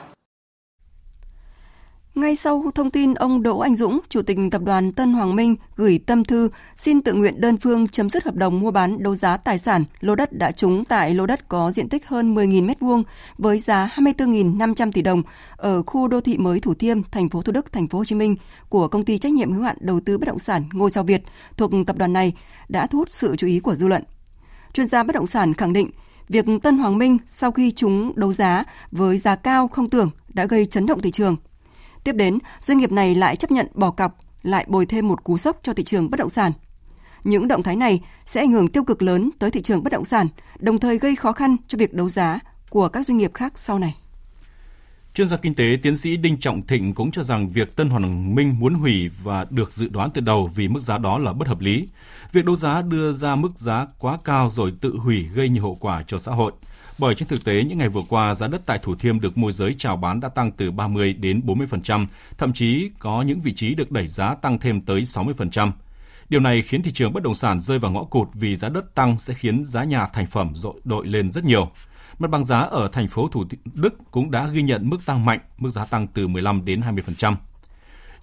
[2.16, 5.56] Ngay sau thông tin ông Đỗ Anh Dũng, Chủ tịch Tập đoàn Tân Hoàng Minh
[5.76, 9.16] gửi tâm thư xin tự nguyện đơn phương chấm dứt hợp đồng mua bán đấu
[9.16, 12.68] giá tài sản lô đất đã trúng tại lô đất có diện tích hơn 10.000
[12.68, 13.04] m2
[13.38, 15.24] với giá 24.500 tỷ đồng
[15.58, 18.16] ở khu đô thị mới Thủ Thiêm, thành phố Thủ Đức, thành phố Hồ Chí
[18.16, 18.36] Minh
[18.70, 21.22] của công ty trách nhiệm hữu hạn đầu tư bất động sản Ngôi sao Việt
[21.58, 22.34] thuộc tập đoàn này
[22.70, 24.04] đã thu hút sự chú ý của dư luận.
[24.76, 25.90] Chuyên gia bất động sản khẳng định
[26.30, 30.46] việc Tân Hoàng Minh sau khi chúng đấu giá với giá cao không tưởng đã
[30.46, 31.36] gây chấn động thị trường.
[32.04, 35.38] Tiếp đến, doanh nghiệp này lại chấp nhận bỏ cọc, lại bồi thêm một cú
[35.38, 36.52] sốc cho thị trường bất động sản.
[37.24, 40.06] Những động thái này sẽ ảnh hưởng tiêu cực lớn tới thị trường bất động
[40.06, 40.28] sản,
[40.60, 43.80] đồng thời gây khó khăn cho việc đấu giá của các doanh nghiệp khác sau
[43.80, 43.96] này.
[45.14, 48.36] Chuyên gia kinh tế tiến sĩ Đinh Trọng Thịnh cũng cho rằng việc Tân Hoàng
[48.36, 51.48] Minh muốn hủy và được dự đoán từ đầu vì mức giá đó là bất
[51.48, 51.88] hợp lý.
[52.36, 55.76] Việc đấu giá đưa ra mức giá quá cao rồi tự hủy gây nhiều hậu
[55.76, 56.52] quả cho xã hội.
[57.00, 59.52] Bởi trên thực tế, những ngày vừa qua, giá đất tại Thủ Thiêm được môi
[59.52, 63.76] giới chào bán đã tăng từ 30 đến 40%, thậm chí có những vị trí
[63.76, 65.72] được đẩy giá tăng thêm tới 60%.
[66.30, 68.96] Điều này khiến thị trường bất động sản rơi vào ngõ cụt vì giá đất
[68.96, 71.72] tăng sẽ khiến giá nhà thành phẩm dội đội lên rất nhiều.
[72.20, 73.44] Mặt bằng giá ở thành phố Thủ
[73.74, 77.36] Đức cũng đã ghi nhận mức tăng mạnh, mức giá tăng từ 15 đến 20%.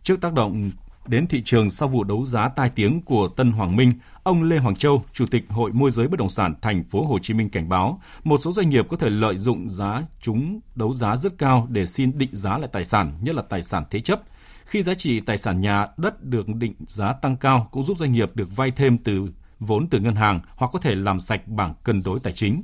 [0.02, 0.70] Trước tác động
[1.06, 4.58] đến thị trường sau vụ đấu giá tai tiếng của Tân Hoàng Minh, ông Lê
[4.58, 7.50] Hoàng Châu, Chủ tịch Hội môi giới bất động sản thành phố Hồ Chí Minh
[7.50, 11.38] cảnh báo, một số doanh nghiệp có thể lợi dụng giá chúng đấu giá rất
[11.38, 14.22] cao để xin định giá lại tài sản, nhất là tài sản thế chấp.
[14.64, 18.12] Khi giá trị tài sản nhà, đất được định giá tăng cao cũng giúp doanh
[18.12, 19.26] nghiệp được vay thêm từ
[19.60, 22.62] vốn từ ngân hàng hoặc có thể làm sạch bảng cân đối tài chính.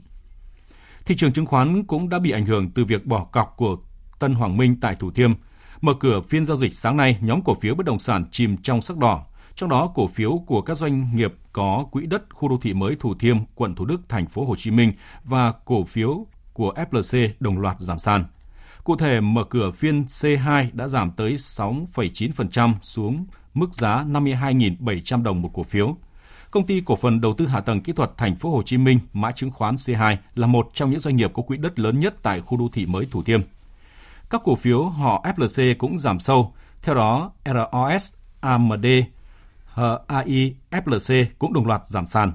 [1.05, 3.77] Thị trường chứng khoán cũng đã bị ảnh hưởng từ việc bỏ cọc của
[4.18, 5.33] Tân Hoàng Minh tại Thủ Thiêm.
[5.81, 8.83] Mở cửa phiên giao dịch sáng nay, nhóm cổ phiếu bất động sản chìm trong
[8.83, 9.25] sắc đỏ.
[9.55, 12.97] Trong đó, cổ phiếu của các doanh nghiệp có quỹ đất khu đô thị mới
[12.97, 14.93] Thủ Thiêm, quận Thủ Đức, thành phố Hồ Chí Minh
[15.25, 18.25] và cổ phiếu của FLC đồng loạt giảm sàn.
[18.85, 25.43] Cụ thể, mở cửa phiên C2 đã giảm tới 6,9% xuống mức giá 52.700 đồng
[25.43, 25.97] một cổ phiếu.
[26.51, 28.99] Công ty cổ phần đầu tư hạ tầng kỹ thuật Thành phố Hồ Chí Minh,
[29.12, 32.14] mã chứng khoán C2 là một trong những doanh nghiệp có quỹ đất lớn nhất
[32.23, 33.41] tại khu đô thị mới Thủ Thiêm.
[34.31, 36.53] Các cổ phiếu họ FLC cũng giảm sâu.
[36.83, 38.87] Theo đó, ROS, AMD,
[39.75, 42.33] HAI, FLC cũng đồng loạt giảm sàn.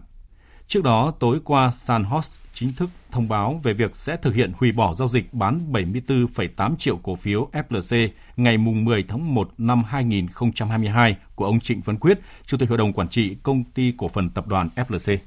[0.67, 4.71] Trước đó, tối qua, Sanhos chính thức thông báo về việc sẽ thực hiện hủy
[4.71, 11.17] bỏ giao dịch bán 74,8 triệu cổ phiếu FLC ngày 10 tháng 1 năm 2022
[11.35, 14.29] của ông Trịnh Văn Quyết, Chủ tịch Hội đồng Quản trị Công ty Cổ phần
[14.29, 15.17] Tập đoàn FLC.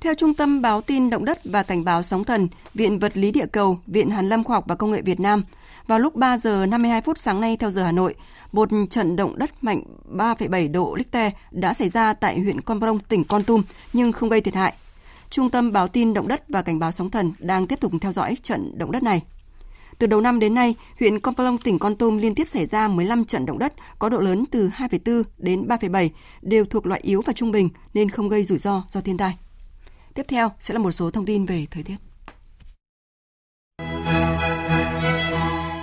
[0.00, 3.32] Theo Trung tâm Báo tin Động đất và Cảnh báo Sóng thần, Viện Vật lý
[3.32, 5.44] Địa cầu, Viện Hàn lâm Khoa học và Công nghệ Việt Nam,
[5.86, 8.14] vào lúc 3 giờ 52 phút sáng nay theo giờ Hà Nội,
[8.52, 9.82] một trận động đất mạnh
[10.12, 14.28] 3,7 độ Richter đã xảy ra tại huyện Con Plong, tỉnh Con Tum nhưng không
[14.28, 14.72] gây thiệt hại.
[15.30, 18.12] Trung tâm báo tin động đất và cảnh báo sóng thần đang tiếp tục theo
[18.12, 19.22] dõi trận động đất này.
[19.98, 22.88] Từ đầu năm đến nay, huyện Con Plong, tỉnh Con Tum liên tiếp xảy ra
[22.88, 26.08] 15 trận động đất có độ lớn từ 2,4 đến 3,7,
[26.42, 29.36] đều thuộc loại yếu và trung bình nên không gây rủi ro do thiên tai.
[30.18, 31.96] Tiếp theo sẽ là một số thông tin về thời tiết.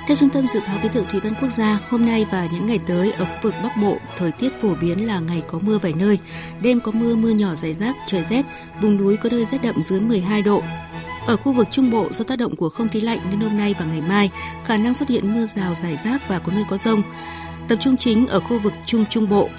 [0.08, 2.66] Theo Trung tâm Dự báo Khí tượng Thủy văn Quốc gia, hôm nay và những
[2.66, 5.80] ngày tới ở khu vực Bắc Bộ, thời tiết phổ biến là ngày có mưa
[5.82, 6.20] vài nơi,
[6.62, 8.46] đêm có mưa mưa nhỏ rải rác, trời rét,
[8.82, 10.62] vùng núi có nơi rét đậm dưới 12 độ.
[11.28, 13.76] Ở khu vực Trung Bộ do tác động của không khí lạnh nên hôm nay
[13.80, 14.32] và ngày mai
[14.66, 17.02] khả năng xuất hiện mưa rào rải rác và có nơi có rông.
[17.68, 19.50] Tập trung chính ở khu vực Trung Trung Bộ.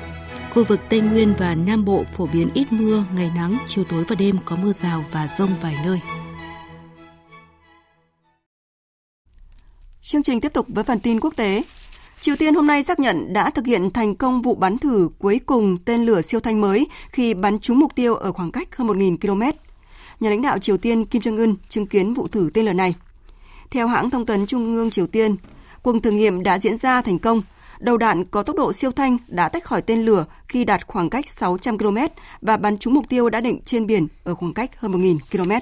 [0.56, 4.04] Khu vực Tây Nguyên và Nam Bộ phổ biến ít mưa, ngày nắng, chiều tối
[4.08, 6.00] và đêm có mưa rào và rông vài nơi.
[10.02, 11.62] Chương trình tiếp tục với phần tin quốc tế.
[12.20, 15.40] Triều Tiên hôm nay xác nhận đã thực hiện thành công vụ bắn thử cuối
[15.46, 18.88] cùng tên lửa siêu thanh mới khi bắn trúng mục tiêu ở khoảng cách hơn
[18.88, 19.58] 1.000 km.
[20.20, 22.94] Nhà lãnh đạo Triều Tiên Kim Jong-un chứng kiến vụ thử tên lửa này.
[23.70, 25.36] Theo hãng thông tấn Trung ương Triều Tiên,
[25.82, 27.42] cuộc thử nghiệm đã diễn ra thành công.
[27.78, 31.10] Đầu đạn có tốc độ siêu thanh đã tách khỏi tên lửa khi đạt khoảng
[31.10, 31.98] cách 600 km
[32.40, 35.52] và bắn trúng mục tiêu đã định trên biển ở khoảng cách hơn 1.000 km.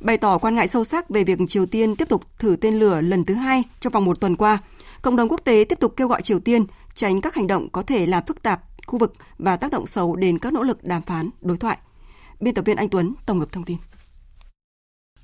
[0.00, 3.00] Bày tỏ quan ngại sâu sắc về việc Triều Tiên tiếp tục thử tên lửa
[3.00, 4.58] lần thứ hai trong vòng một tuần qua,
[5.02, 7.82] cộng đồng quốc tế tiếp tục kêu gọi Triều Tiên tránh các hành động có
[7.82, 11.02] thể làm phức tạp khu vực và tác động xấu đến các nỗ lực đàm
[11.02, 11.78] phán, đối thoại.
[12.40, 13.76] Biên tập viên Anh Tuấn tổng hợp thông tin.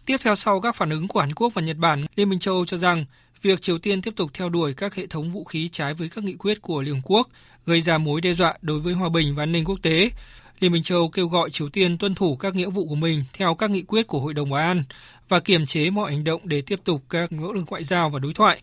[0.07, 2.55] Tiếp theo sau các phản ứng của Hàn Quốc và Nhật Bản, Liên minh châu
[2.55, 3.05] Âu cho rằng
[3.43, 6.25] việc Triều Tiên tiếp tục theo đuổi các hệ thống vũ khí trái với các
[6.25, 7.29] nghị quyết của Liên Hợp Quốc
[7.67, 10.11] gây ra mối đe dọa đối với hòa bình và an ninh quốc tế,
[10.61, 13.55] Liên minh châu kêu gọi Triều Tiên tuân thủ các nghĩa vụ của mình theo
[13.55, 14.85] các nghị quyết của Hội đồng Bảo an
[15.29, 18.19] và kiềm chế mọi hành động để tiếp tục các nỗ lực ngoại giao và
[18.19, 18.63] đối thoại.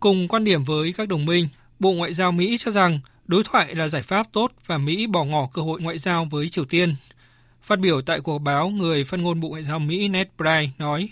[0.00, 3.74] Cùng quan điểm với các đồng minh, Bộ Ngoại giao Mỹ cho rằng đối thoại
[3.74, 6.94] là giải pháp tốt và Mỹ bỏ ngỏ cơ hội ngoại giao với Triều Tiên.
[7.62, 11.08] Phát biểu tại cuộc báo, người phát ngôn Bộ Ngoại giao Mỹ Ned Price nói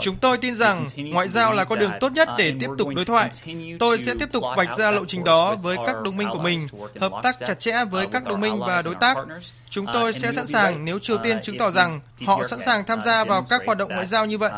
[0.00, 3.04] Chúng tôi tin rằng ngoại giao là con đường tốt nhất để tiếp tục đối
[3.04, 3.30] thoại.
[3.78, 6.66] Tôi sẽ tiếp tục vạch ra lộ trình đó với các đồng minh của mình,
[7.00, 9.16] hợp tác chặt chẽ với các đồng minh và đối tác.
[9.70, 13.02] Chúng tôi sẽ sẵn sàng nếu Triều Tiên chứng tỏ rằng họ sẵn sàng tham
[13.02, 14.52] gia vào các hoạt động ngoại giao như vậy.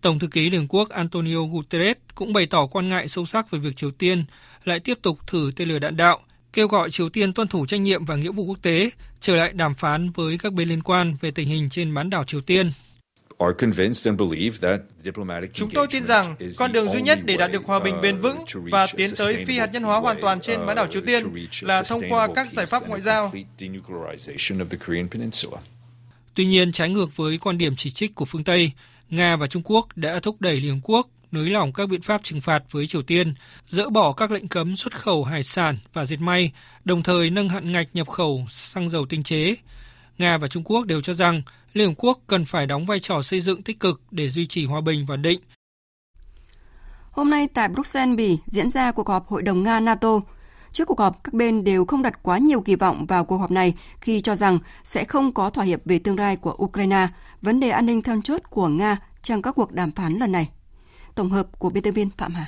[0.00, 3.50] Tổng thư ký Liên Hợp Quốc Antonio Guterres cũng bày tỏ quan ngại sâu sắc
[3.50, 4.24] về việc Triều Tiên
[4.64, 6.20] lại tiếp tục thử tên lửa đạn đạo
[6.52, 9.52] kêu gọi Triều Tiên tuân thủ trách nhiệm và nghĩa vụ quốc tế, trở lại
[9.52, 12.72] đàm phán với các bên liên quan về tình hình trên bán đảo Triều Tiên.
[15.52, 18.44] Chúng tôi tin rằng con đường duy nhất để đạt được hòa bình bền vững
[18.54, 21.24] và tiến tới phi hạt nhân hóa hoàn toàn trên bán đảo Triều Tiên
[21.60, 23.32] là thông qua các giải pháp ngoại giao.
[26.34, 28.72] Tuy nhiên, trái ngược với quan điểm chỉ trích của phương Tây,
[29.10, 32.40] Nga và Trung Quốc đã thúc đẩy Liên Quốc nới lỏng các biện pháp trừng
[32.40, 33.34] phạt với Triều Tiên,
[33.68, 36.52] dỡ bỏ các lệnh cấm xuất khẩu hải sản và dệt may,
[36.84, 39.54] đồng thời nâng hạn ngạch nhập khẩu xăng dầu tinh chế.
[40.18, 43.22] Nga và Trung Quốc đều cho rằng Liên Hợp Quốc cần phải đóng vai trò
[43.22, 45.40] xây dựng tích cực để duy trì hòa bình và định.
[47.10, 50.20] Hôm nay tại Bruxelles, Bỉ diễn ra cuộc họp Hội đồng Nga-NATO.
[50.72, 53.50] Trước cuộc họp, các bên đều không đặt quá nhiều kỳ vọng vào cuộc họp
[53.50, 57.08] này khi cho rằng sẽ không có thỏa hiệp về tương lai của Ukraine,
[57.42, 60.48] vấn đề an ninh then chốt của Nga trong các cuộc đàm phán lần này.
[61.14, 62.46] Tổng hợp của biên tập viên Phạm Hà.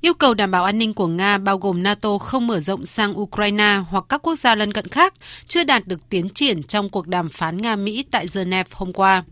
[0.00, 3.20] Yêu cầu đảm bảo an ninh của Nga bao gồm NATO không mở rộng sang
[3.20, 5.14] Ukraine hoặc các quốc gia lân cận khác
[5.48, 9.22] chưa đạt được tiến triển trong cuộc đàm phán Nga-Mỹ tại Geneva hôm qua.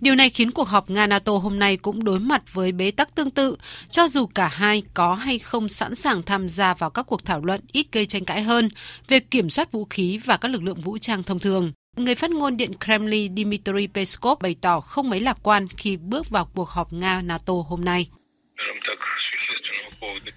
[0.00, 3.30] Điều này khiến cuộc họp Nga-NATO hôm nay cũng đối mặt với bế tắc tương
[3.30, 3.56] tự,
[3.90, 7.40] cho dù cả hai có hay không sẵn sàng tham gia vào các cuộc thảo
[7.44, 8.68] luận ít gây tranh cãi hơn
[9.08, 11.72] về kiểm soát vũ khí và các lực lượng vũ trang thông thường.
[11.96, 16.30] Người phát ngôn Điện Kremlin Dmitry Peskov bày tỏ không mấy lạc quan khi bước
[16.30, 18.08] vào cuộc họp Nga-NATO hôm nay.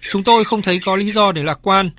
[0.08, 1.90] Chúng tôi không thấy có lý do để lạc quan.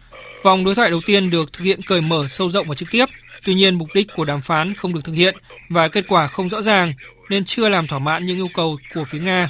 [0.43, 3.05] Vòng đối thoại đầu tiên được thực hiện cởi mở, sâu rộng và trực tiếp.
[3.45, 5.35] Tuy nhiên, mục đích của đàm phán không được thực hiện
[5.69, 6.93] và kết quả không rõ ràng
[7.29, 9.49] nên chưa làm thỏa mãn những yêu cầu của phía Nga.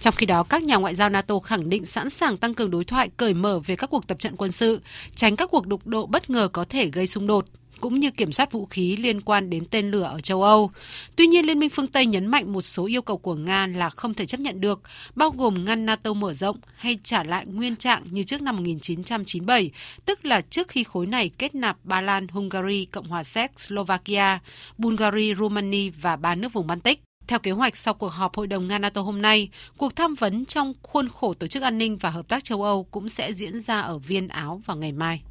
[0.00, 2.84] Trong khi đó, các nhà ngoại giao NATO khẳng định sẵn sàng tăng cường đối
[2.84, 4.80] thoại cởi mở về các cuộc tập trận quân sự,
[5.14, 7.44] tránh các cuộc đụng độ bất ngờ có thể gây xung đột
[7.80, 10.70] cũng như kiểm soát vũ khí liên quan đến tên lửa ở châu Âu.
[11.16, 13.90] Tuy nhiên, Liên minh phương Tây nhấn mạnh một số yêu cầu của Nga là
[13.90, 14.80] không thể chấp nhận được,
[15.14, 19.70] bao gồm ngăn NATO mở rộng hay trả lại nguyên trạng như trước năm 1997,
[20.04, 24.38] tức là trước khi khối này kết nạp Ba Lan, Hungary, Cộng hòa Séc, Slovakia,
[24.78, 27.02] Bulgaria, Romania và ba nước vùng Baltic.
[27.26, 30.72] Theo kế hoạch sau cuộc họp Hội đồng Nga-NATO hôm nay, cuộc tham vấn trong
[30.82, 33.80] khuôn khổ Tổ chức An ninh và Hợp tác châu Âu cũng sẽ diễn ra
[33.80, 35.22] ở Viên, Áo vào ngày mai.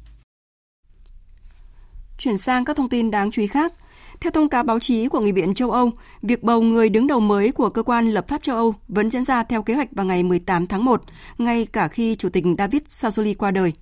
[2.20, 3.72] Chuyển sang các thông tin đáng chú ý khác.
[4.20, 5.90] Theo thông cáo báo chí của Nghị viện châu Âu,
[6.22, 9.24] việc bầu người đứng đầu mới của cơ quan lập pháp châu Âu vẫn diễn
[9.24, 11.02] ra theo kế hoạch vào ngày 18 tháng 1,
[11.38, 13.72] ngay cả khi Chủ tịch David Sassoli qua đời.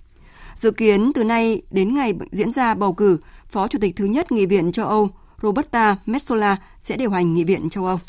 [0.55, 4.31] Dự kiến từ nay đến ngày diễn ra bầu cử, Phó Chủ tịch thứ nhất
[4.31, 5.09] Nghị viện châu Âu
[5.41, 7.99] Roberta Metsola sẽ điều hành Nghị viện châu Âu.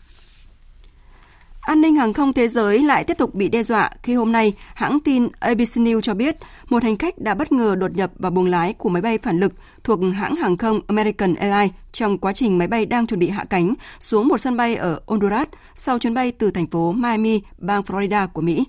[1.61, 4.53] An ninh hàng không thế giới lại tiếp tục bị đe dọa khi hôm nay
[4.75, 6.37] hãng tin ABC News cho biết
[6.68, 9.40] một hành khách đã bất ngờ đột nhập vào buồng lái của máy bay phản
[9.40, 9.53] lực
[9.85, 13.44] thuộc hãng hàng không American Airlines trong quá trình máy bay đang chuẩn bị hạ
[13.44, 17.83] cánh xuống một sân bay ở Honduras sau chuyến bay từ thành phố Miami, bang
[17.83, 18.64] Florida của Mỹ.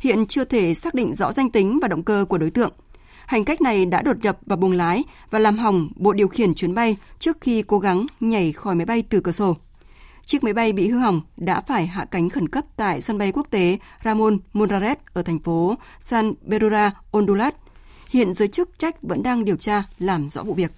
[0.00, 2.72] Hiện chưa thể xác định rõ danh tính và động cơ của đối tượng.
[3.26, 6.54] Hành khách này đã đột nhập vào buồng lái và làm hỏng bộ điều khiển
[6.54, 9.56] chuyến bay trước khi cố gắng nhảy khỏi máy bay từ cửa sổ.
[10.30, 13.32] Chiếc máy bay bị hư hỏng đã phải hạ cánh khẩn cấp tại sân bay
[13.32, 17.54] quốc tế Ramon Morales ở thành phố San Pedro, Honduras.
[18.10, 20.72] Hiện giới chức trách vẫn đang điều tra làm rõ vụ việc.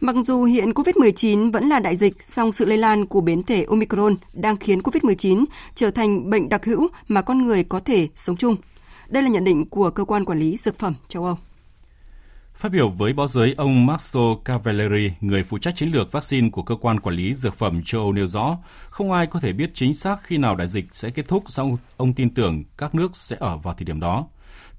[0.00, 3.64] Mặc dù hiện COVID-19 vẫn là đại dịch, song sự lây lan của biến thể
[3.64, 5.44] Omicron đang khiến COVID-19
[5.74, 8.56] trở thành bệnh đặc hữu mà con người có thể sống chung.
[9.08, 11.38] Đây là nhận định của cơ quan quản lý dược phẩm châu Âu.
[12.56, 16.62] Phát biểu với báo giới, ông Marco Cavalleri, người phụ trách chiến lược vaccine của
[16.62, 18.58] cơ quan quản lý dược phẩm châu Âu nêu rõ,
[18.90, 21.76] không ai có thể biết chính xác khi nào đại dịch sẽ kết thúc, song
[21.96, 24.26] ông tin tưởng các nước sẽ ở vào thời điểm đó.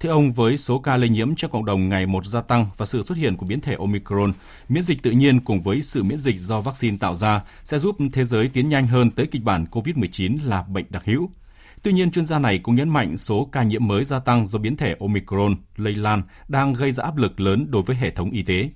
[0.00, 2.86] Theo ông, với số ca lây nhiễm trong cộng đồng ngày một gia tăng và
[2.86, 4.32] sự xuất hiện của biến thể Omicron,
[4.68, 7.96] miễn dịch tự nhiên cùng với sự miễn dịch do vaccine tạo ra sẽ giúp
[8.12, 11.30] thế giới tiến nhanh hơn tới kịch bản COVID-19 là bệnh đặc hữu.
[11.82, 14.58] Tuy nhiên, chuyên gia này cũng nhấn mạnh số ca nhiễm mới gia tăng do
[14.58, 18.30] biến thể Omicron lây lan đang gây ra áp lực lớn đối với hệ thống
[18.30, 18.70] y tế.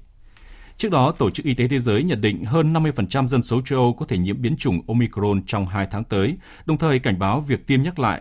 [0.77, 3.79] Trước đó, Tổ chức Y tế Thế giới nhận định hơn 50% dân số châu
[3.79, 6.37] Âu có thể nhiễm biến chủng Omicron trong 2 tháng tới,
[6.67, 8.21] đồng thời cảnh báo việc tiêm nhắc lại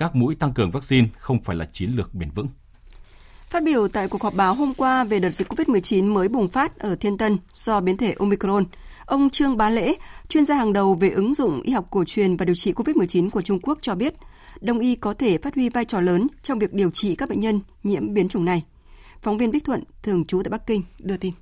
[0.00, 2.48] các mũi tăng cường vaccine không phải là chiến lược bền vững.
[3.50, 6.78] Phát biểu tại cuộc họp báo hôm qua về đợt dịch COVID-19 mới bùng phát
[6.78, 8.64] ở Thiên Tân do biến thể Omicron,
[9.10, 9.94] ông Trương Bá Lễ,
[10.28, 13.30] chuyên gia hàng đầu về ứng dụng y học cổ truyền và điều trị COVID-19
[13.30, 14.14] của Trung Quốc cho biết,
[14.60, 17.40] đông y có thể phát huy vai trò lớn trong việc điều trị các bệnh
[17.40, 18.64] nhân nhiễm biến chủng này.
[19.22, 21.32] Phóng viên Bích Thuận, thường trú tại Bắc Kinh, đưa tin.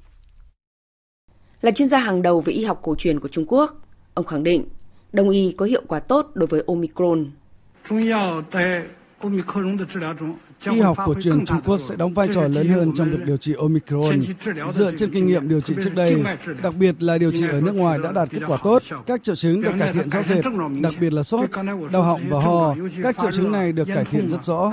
[1.60, 3.72] Là chuyên gia hàng đầu về y học cổ truyền của Trung Quốc,
[4.14, 4.64] ông khẳng định
[5.12, 7.30] đông y có hiệu quả tốt đối với Omicron.
[7.90, 8.12] Y
[10.66, 13.54] học cổ truyền Trung Quốc sẽ đóng vai trò lớn hơn trong việc điều trị
[13.58, 14.20] Omicron.
[14.72, 16.22] Dựa trên kinh nghiệm điều trị trước đây,
[16.62, 19.34] đặc biệt là điều trị ở nước ngoài đã đạt kết quả tốt, các triệu
[19.34, 20.44] chứng được cải thiện rõ rệt,
[20.80, 21.50] đặc biệt là sốt,
[21.92, 22.74] đau họng và ho.
[23.02, 24.70] Các triệu chứng này được cải thiện rất rõ.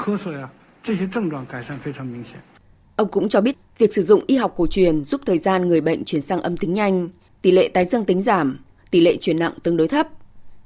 [2.96, 5.82] Ông cũng cho biết việc sử dụng y học cổ truyền giúp thời gian người
[5.82, 7.10] bệnh chuyển sang âm tính nhanh,
[7.42, 8.60] tỷ lệ tái dương tính giảm,
[8.92, 10.08] tỷ lệ chuyển nặng tương đối thấp.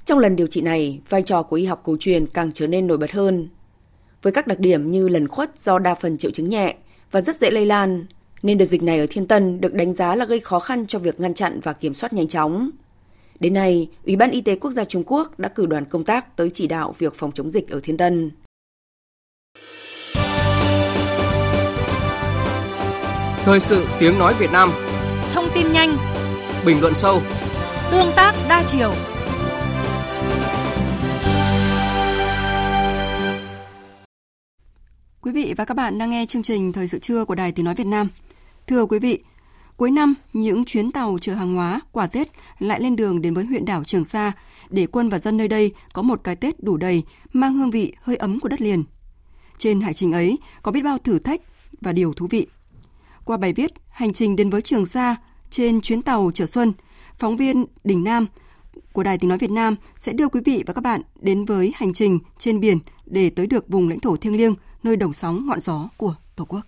[0.04, 2.86] Trong lần điều trị này, vai trò của y học cổ truyền càng trở nên
[2.86, 3.48] nổi bật hơn.
[4.22, 6.74] Với các đặc điểm như lần khuất do đa phần triệu chứng nhẹ
[7.10, 8.06] và rất dễ lây lan,
[8.42, 10.98] nên đợt dịch này ở Thiên Tân được đánh giá là gây khó khăn cho
[10.98, 12.70] việc ngăn chặn và kiểm soát nhanh chóng.
[13.40, 16.36] Đến nay, Ủy ban Y tế Quốc gia Trung Quốc đã cử đoàn công tác
[16.36, 18.30] tới chỉ đạo việc phòng chống dịch ở Thiên Tân.
[23.44, 24.70] Thời sự tiếng nói Việt Nam
[25.34, 25.96] Thông tin nhanh
[26.66, 27.20] Bình luận sâu
[27.90, 28.92] Tương tác đa chiều
[35.22, 37.64] Quý vị và các bạn đang nghe chương trình Thời sự trưa của Đài Tiếng
[37.64, 38.08] Nói Việt Nam.
[38.66, 39.18] Thưa quý vị,
[39.76, 42.28] cuối năm, những chuyến tàu chở hàng hóa, quà Tết
[42.58, 44.32] lại lên đường đến với huyện đảo Trường Sa
[44.70, 47.02] để quân và dân nơi đây có một cái Tết đủ đầy,
[47.32, 48.84] mang hương vị hơi ấm của đất liền.
[49.58, 51.40] Trên hải trình ấy có biết bao thử thách
[51.80, 52.46] và điều thú vị.
[53.24, 55.16] Qua bài viết Hành trình đến với Trường Sa
[55.50, 56.72] trên chuyến tàu chở xuân,
[57.18, 58.26] phóng viên Đình Nam
[58.92, 61.72] của Đài Tiếng Nói Việt Nam sẽ đưa quý vị và các bạn đến với
[61.76, 65.46] hành trình trên biển để tới được vùng lãnh thổ thiêng liêng– nơi đầu sóng
[65.46, 66.66] ngọn gió của Tổ quốc.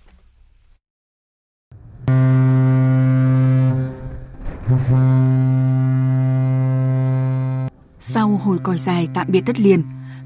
[7.99, 9.83] Sau hồi còi dài tạm biệt đất liền,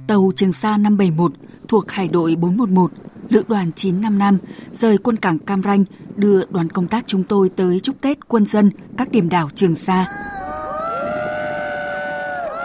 [0.06, 1.32] tàu Trường Sa 571
[1.68, 2.92] thuộc Hải đội 411,
[3.28, 4.38] Lữ đoàn 955
[4.72, 5.84] rời quân cảng Cam Ranh
[6.16, 9.74] đưa đoàn công tác chúng tôi tới chúc Tết quân dân các điểm đảo Trường
[9.74, 10.06] Sa.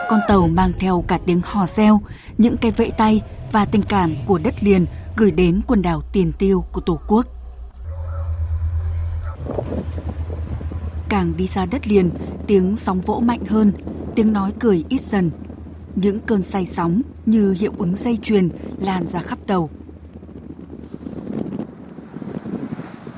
[0.09, 2.01] Con tàu mang theo cả tiếng hò reo,
[2.37, 4.85] những cái vẫy tay và tình cảm của đất liền
[5.17, 7.25] gửi đến quần đảo tiền tiêu của Tổ quốc.
[11.09, 12.09] Càng đi ra đất liền,
[12.47, 13.71] tiếng sóng vỗ mạnh hơn,
[14.15, 15.31] tiếng nói cười ít dần.
[15.95, 18.49] Những cơn say sóng như hiệu ứng dây chuyền
[18.79, 19.69] lan ra khắp tàu.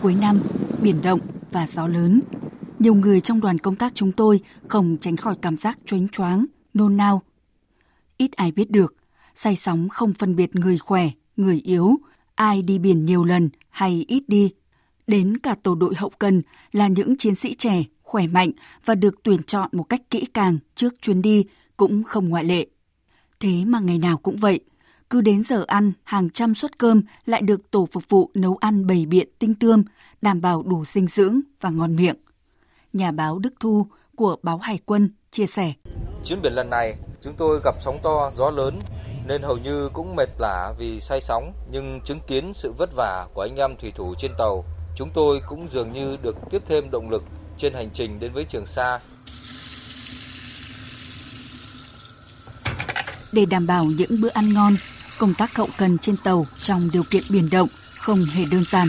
[0.02, 0.40] Cuối năm,
[0.82, 1.20] biển động
[1.52, 2.22] và gió lớn.
[2.80, 6.46] Nhiều người trong đoàn công tác chúng tôi không tránh khỏi cảm giác choáng choáng,
[6.74, 7.22] nôn nao.
[8.18, 8.96] Ít ai biết được,
[9.36, 11.98] say sóng không phân biệt người khỏe, người yếu,
[12.36, 14.54] ai đi biển nhiều lần hay ít đi.
[15.08, 18.52] Đến cả tổ đội hậu cần là những chiến sĩ trẻ, khỏe mạnh
[18.86, 21.46] và được tuyển chọn một cách kỹ càng trước chuyến đi
[21.78, 22.66] cũng không ngoại lệ.
[23.40, 24.60] Thế mà ngày nào cũng vậy,
[25.10, 28.88] cứ đến giờ ăn, hàng trăm suất cơm lại được tổ phục vụ nấu ăn
[28.88, 29.84] bầy biện tinh tươm,
[30.22, 32.16] đảm bảo đủ dinh dưỡng và ngon miệng.
[32.94, 35.74] Nhà báo Đức Thu của báo Hải quân chia sẻ.
[36.26, 38.80] Chuyến biển lần này, chúng tôi gặp sóng to, gió lớn,
[39.28, 43.28] nên hầu như cũng mệt lả vì say sóng, nhưng chứng kiến sự vất vả
[43.34, 44.66] của anh em thủy thủ trên tàu,
[44.96, 47.24] chúng tôi cũng dường như được tiếp thêm động lực
[47.58, 49.00] trên hành trình đến với Trường Sa.
[53.34, 54.76] Để đảm bảo những bữa ăn ngon,
[55.20, 57.68] công tác hậu cần trên tàu trong điều kiện biển động
[57.98, 58.88] không hề đơn giản.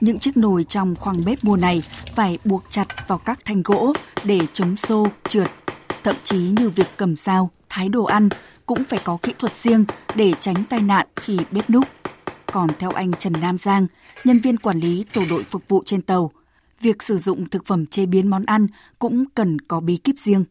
[0.00, 1.82] Những chiếc nồi trong khoang bếp mùa này
[2.14, 3.92] phải buộc chặt vào các thanh gỗ
[4.24, 5.50] để chống xô, trượt.
[6.04, 8.28] Thậm chí như việc cầm dao, thái đồ ăn
[8.66, 9.84] cũng phải có kỹ thuật riêng
[10.14, 11.84] để tránh tai nạn khi bếp núc.
[12.50, 13.86] Còn theo anh Trần Nam Giang,
[14.24, 16.30] nhân viên quản lý tổ đội phục vụ trên tàu,
[16.80, 18.66] việc sử dụng thực phẩm chế biến món ăn
[18.98, 20.44] cũng cần có bí kíp riêng.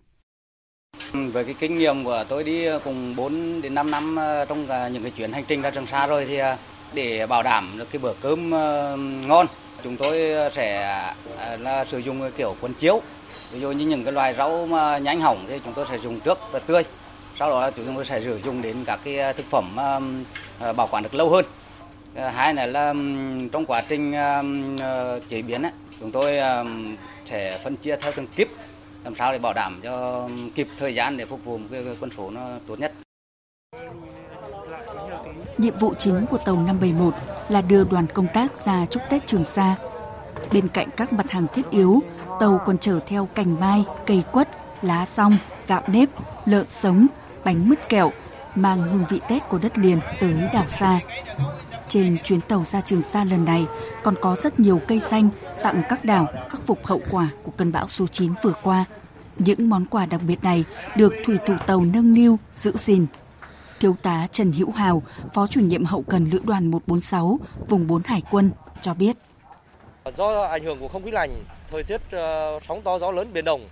[1.13, 5.03] Với cái kinh nghiệm của tôi đi cùng 4 đến 5 năm ờ, trong những
[5.03, 6.57] cái chuyến hành trình ra Trường Sa rồi thì ờ,
[6.93, 9.47] để bảo đảm được cái bữa cơm ờ, ngon,
[9.83, 10.17] chúng tôi
[10.55, 10.81] sẽ
[11.59, 13.01] là sử dụng kiểu cuốn chiếu.
[13.51, 16.19] Ví dụ như những cái loài rau mà nhanh hỏng thì chúng tôi sẽ dùng
[16.19, 16.83] trước và tươi.
[17.39, 19.99] Sau đó chúng tôi sẽ sử dụng đến các cái à, thực phẩm à,
[20.59, 21.45] à, bảo quản được lâu hơn.
[22.15, 22.93] Ờ, hai là, là
[23.51, 24.13] trong quá trình
[24.79, 25.63] ờ, chế biến
[25.99, 26.37] chúng tôi
[27.29, 28.47] sẽ phân chia theo từng kíp
[29.03, 32.09] làm sao để bảo đảm cho kịp thời gian để phục vụ một cái quân
[32.17, 32.93] số nó tốt nhất.
[35.57, 37.13] Nhiệm vụ chính của tàu 571
[37.49, 39.75] là đưa đoàn công tác ra chúc Tết Trường Sa.
[40.53, 42.01] Bên cạnh các mặt hàng thiết yếu,
[42.39, 44.49] tàu còn chở theo cành mai, cây quất,
[44.81, 46.09] lá song, gạo nếp,
[46.45, 47.07] lợn sống,
[47.45, 48.11] bánh mứt kẹo,
[48.55, 50.99] mang hương vị Tết của đất liền tới đảo xa.
[51.87, 53.65] Trên chuyến tàu ra Trường Sa lần này
[54.03, 55.29] còn có rất nhiều cây xanh
[55.63, 58.85] tặng các đảo khắc phục hậu quả của cơn bão số 9 vừa qua.
[59.37, 60.63] Những món quà đặc biệt này
[60.97, 63.05] được thủy thủ tàu nâng niu, giữ gìn.
[63.79, 67.39] Thiếu tá Trần Hữu Hào, Phó chủ nhiệm hậu cần lữ đoàn 146,
[67.69, 69.17] vùng 4 Hải quân, cho biết.
[70.17, 73.45] Do ảnh hưởng của không khí lạnh, thời tiết ờ, sóng to gió lớn biển
[73.45, 73.67] động,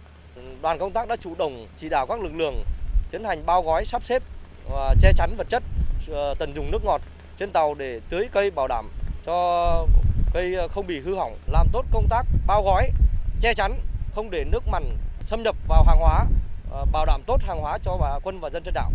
[0.62, 2.64] đoàn công tác đã chủ động chỉ đạo các lực lượng
[3.12, 4.24] tiến hành bao gói sắp xếp
[4.70, 5.64] và che chắn vật chất,
[6.10, 7.02] ờ, tận dụng nước ngọt
[7.40, 8.90] trên tàu để tưới cây bảo đảm
[9.26, 9.88] cho
[10.34, 12.92] cây không bị hư hỏng, làm tốt công tác bao gói,
[13.42, 13.80] che chắn,
[14.16, 14.84] không để nước mặn
[15.22, 16.26] xâm nhập vào hàng hóa,
[16.72, 18.92] ờ, bảo đảm tốt hàng hóa cho bà quân và dân trên đảo.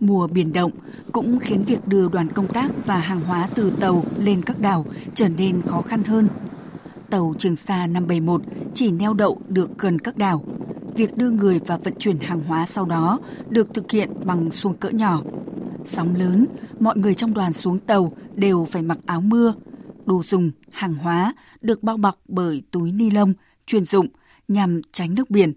[0.00, 0.70] Mùa biển động
[1.12, 4.84] cũng khiến việc đưa đoàn công tác và hàng hóa từ tàu lên các đảo
[5.14, 6.28] trở nên khó khăn hơn.
[7.10, 8.42] Tàu Trường Sa 571
[8.74, 10.44] chỉ neo đậu được gần các đảo,
[10.94, 14.76] việc đưa người và vận chuyển hàng hóa sau đó được thực hiện bằng xuồng
[14.76, 15.22] cỡ nhỏ.
[15.84, 16.46] Sóng lớn,
[16.80, 19.54] mọi người trong đoàn xuống tàu đều phải mặc áo mưa.
[20.06, 23.32] Đồ dùng, hàng hóa được bao bọc bởi túi ni lông
[23.66, 24.06] chuyên dụng
[24.48, 25.52] nhằm tránh nước biển.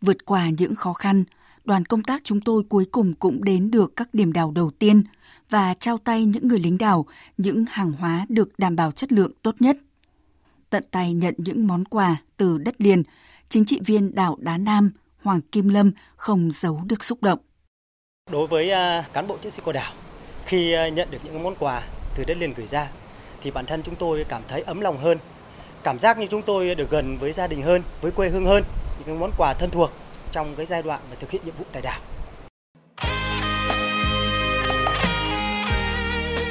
[0.00, 1.24] Vượt qua những khó khăn,
[1.64, 5.02] đoàn công tác chúng tôi cuối cùng cũng đến được các điểm đảo đầu tiên
[5.50, 7.06] và trao tay những người lính đảo
[7.36, 9.76] những hàng hóa được đảm bảo chất lượng tốt nhất.
[10.72, 13.02] Tận tay nhận những món quà từ đất liền
[13.48, 14.90] chính trị viên đảo Đá Nam
[15.22, 17.38] Hoàng Kim Lâm không giấu được xúc động.
[18.30, 19.94] Đối với à, cán bộ chiến sĩ của đảo,
[20.46, 21.82] khi à, nhận được những món quà
[22.16, 22.90] từ đất liền gửi ra,
[23.42, 25.18] thì bản thân chúng tôi cảm thấy ấm lòng hơn,
[25.82, 28.64] cảm giác như chúng tôi được gần với gia đình hơn, với quê hương hơn,
[29.06, 29.90] những món quà thân thuộc
[30.32, 32.00] trong cái giai đoạn mà thực hiện nhiệm vụ tại đảo.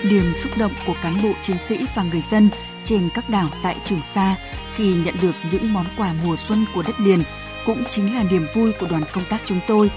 [0.04, 2.50] Niềm xúc động của cán bộ chiến sĩ và người dân
[2.92, 4.36] trên các đảo tại Trường Sa
[4.76, 7.24] khi nhận được những món quà mùa xuân của đất liền
[7.66, 9.92] cũng chính là niềm vui của đoàn công tác chúng tôi,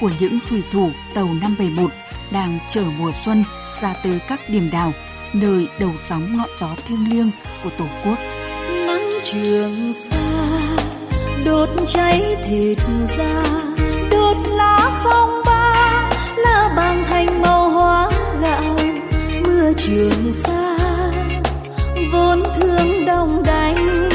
[0.00, 1.90] của những thủy thủ tàu 571
[2.30, 3.44] đang chở mùa xuân
[3.82, 4.92] ra tới các điểm đảo,
[5.32, 7.30] nơi đầu sóng ngọn gió thiêng liêng
[7.64, 8.18] của Tổ quốc.
[8.86, 10.16] Nắng trường sa
[11.44, 13.44] đốt cháy thịt da,
[14.10, 18.10] đốt lá phong ba, lá bàng thành màu hoa
[18.42, 18.78] gạo,
[19.42, 20.69] mưa trường xa
[22.12, 24.08] vốn thương đồng đánh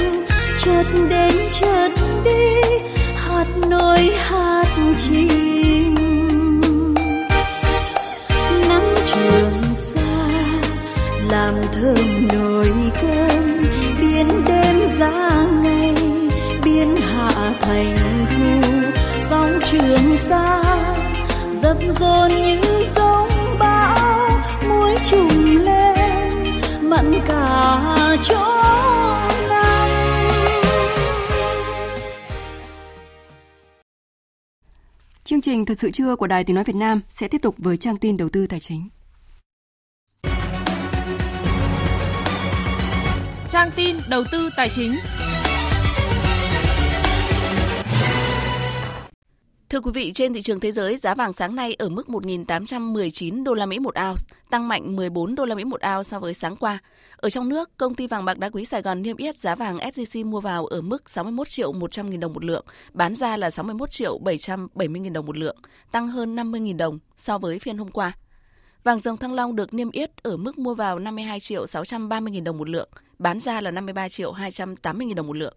[0.58, 1.90] chợt đến chợt
[2.26, 2.56] đi,
[3.16, 4.66] hạt nỗi hạt
[4.98, 5.96] chim
[8.70, 10.02] nắng trường xa,
[11.30, 12.72] làm thơm nồi
[13.02, 13.64] cơm,
[14.00, 15.96] biến đêm ra ngày,
[16.64, 18.70] biến hạ thành thu.
[19.30, 20.64] Sóng trường xa
[21.52, 22.60] dập dồn như
[22.96, 23.30] giống
[23.60, 24.30] bão,
[24.70, 25.65] muối trùng lên
[26.90, 28.46] mặn cả chỗ
[29.50, 29.90] nắng
[35.24, 37.78] Chương trình Thật sự trưa của Đài Tiếng Nói Việt Nam sẽ tiếp tục với
[37.78, 38.90] trang tin đầu tư tài chính.
[43.50, 44.94] Trang tin đầu tư tài chính.
[49.70, 53.44] Thưa quý vị, trên thị trường thế giới, giá vàng sáng nay ở mức 1.819
[53.44, 56.34] đô la Mỹ một ounce, tăng mạnh 14 đô la Mỹ một ounce so với
[56.34, 56.80] sáng qua.
[57.18, 59.78] Ở trong nước, công ty vàng bạc đá quý Sài Gòn niêm yết giá vàng
[59.78, 63.50] SJC mua vào ở mức 61 triệu 100 000 đồng một lượng, bán ra là
[63.50, 65.58] 61 triệu 770 000 đồng một lượng,
[65.92, 68.12] tăng hơn 50 000 đồng so với phiên hôm qua.
[68.84, 72.44] Vàng dòng thăng long được niêm yết ở mức mua vào 52 triệu 630 000
[72.44, 72.90] đồng một lượng,
[73.20, 75.54] bán ra là 53 triệu 280 000 đồng một lượng.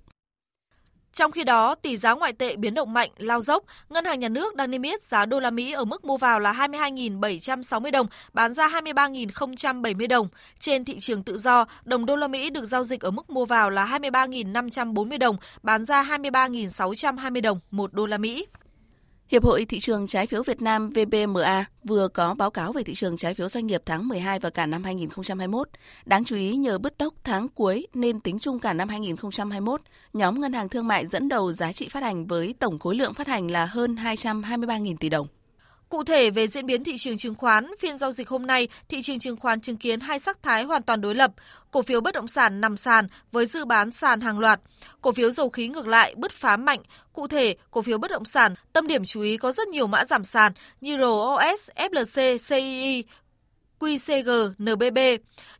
[1.13, 4.29] Trong khi đó, tỷ giá ngoại tệ biến động mạnh, lao dốc, Ngân hàng Nhà
[4.29, 8.07] nước đang niêm yết giá đô la Mỹ ở mức mua vào là 22.760 đồng,
[8.33, 10.29] bán ra 23.070 đồng.
[10.61, 13.45] Trên thị trường tự do, đồng đô la Mỹ được giao dịch ở mức mua
[13.45, 18.47] vào là 23.540 đồng, bán ra 23.620 đồng một đô la Mỹ.
[19.31, 22.95] Hiệp hội Thị trường Trái phiếu Việt Nam VBMA vừa có báo cáo về thị
[22.95, 25.69] trường trái phiếu doanh nghiệp tháng 12 và cả năm 2021.
[26.05, 29.81] Đáng chú ý nhờ bứt tốc tháng cuối nên tính chung cả năm 2021,
[30.13, 33.15] nhóm ngân hàng thương mại dẫn đầu giá trị phát hành với tổng khối lượng
[33.15, 35.27] phát hành là hơn 223.000 tỷ đồng.
[35.89, 39.03] Cụ thể về diễn biến thị trường chứng khoán, phiên giao dịch hôm nay, thị
[39.03, 41.33] trường chứng khoán chứng kiến hai sắc thái hoàn toàn đối lập.
[41.71, 44.61] Cổ phiếu bất động sản nằm sàn với dư bán sàn hàng loạt.
[45.01, 46.81] Cổ phiếu dầu khí ngược lại bứt phá mạnh.
[47.13, 50.05] Cụ thể, cổ phiếu bất động sản, tâm điểm chú ý có rất nhiều mã
[50.05, 53.05] giảm sàn như ROS, FLC, CII,
[53.81, 54.99] QCG, NBB.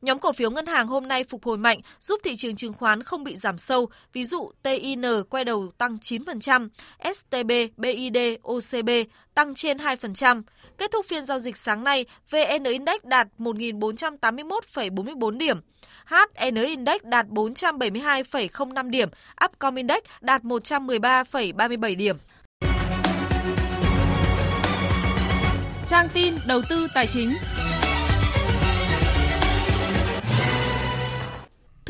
[0.03, 3.03] Nhóm cổ phiếu ngân hàng hôm nay phục hồi mạnh, giúp thị trường chứng khoán
[3.03, 3.89] không bị giảm sâu.
[4.13, 6.69] Ví dụ TIN quay đầu tăng 9%,
[7.15, 8.91] STB, BID, OCB
[9.35, 10.43] tăng trên 2%.
[10.79, 15.61] Kết thúc phiên giao dịch sáng nay, VN Index đạt 1.481,44 điểm.
[16.07, 19.09] HN Index đạt 472,05 điểm,
[19.45, 22.17] Upcom Index đạt 113,37 điểm.
[25.89, 27.33] Trang tin đầu tư tài chính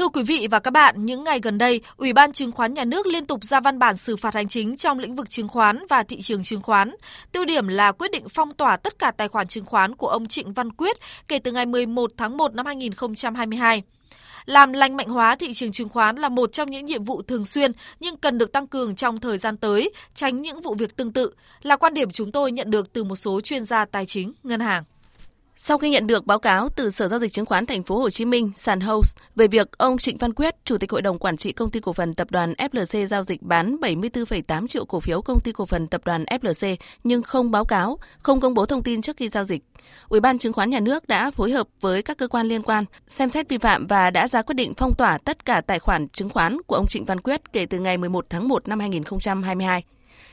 [0.09, 2.85] Thưa quý vị và các bạn, những ngày gần đây, Ủy ban Chứng khoán Nhà
[2.85, 5.87] nước liên tục ra văn bản xử phạt hành chính trong lĩnh vực chứng khoán
[5.89, 6.95] và thị trường chứng khoán.
[7.33, 10.29] Tiêu điểm là quyết định phong tỏa tất cả tài khoản chứng khoán của ông
[10.29, 10.97] Trịnh Văn Quyết
[11.29, 13.83] kể từ ngày 11 tháng 1 năm 2022.
[14.47, 17.45] Làm lành mạnh hóa thị trường chứng khoán là một trong những nhiệm vụ thường
[17.45, 21.13] xuyên nhưng cần được tăng cường trong thời gian tới, tránh những vụ việc tương
[21.13, 21.31] tự,
[21.63, 24.61] là quan điểm chúng tôi nhận được từ một số chuyên gia tài chính, ngân
[24.61, 24.85] hàng.
[25.61, 28.11] Sau khi nhận được báo cáo từ Sở giao dịch chứng khoán Thành phố Hồ
[28.11, 31.37] Chí Minh, sàn House về việc ông Trịnh Văn Quyết, Chủ tịch Hội đồng quản
[31.37, 35.23] trị Công ty cổ phần Tập đoàn FLC giao dịch bán 74,8 triệu cổ phiếu
[35.23, 38.83] Công ty cổ phần Tập đoàn FLC nhưng không báo cáo, không công bố thông
[38.83, 39.63] tin trước khi giao dịch.
[40.09, 42.85] Ủy ban Chứng khoán Nhà nước đã phối hợp với các cơ quan liên quan
[43.07, 46.09] xem xét vi phạm và đã ra quyết định phong tỏa tất cả tài khoản
[46.09, 49.83] chứng khoán của ông Trịnh Văn Quyết kể từ ngày 11 tháng 1 năm 2022.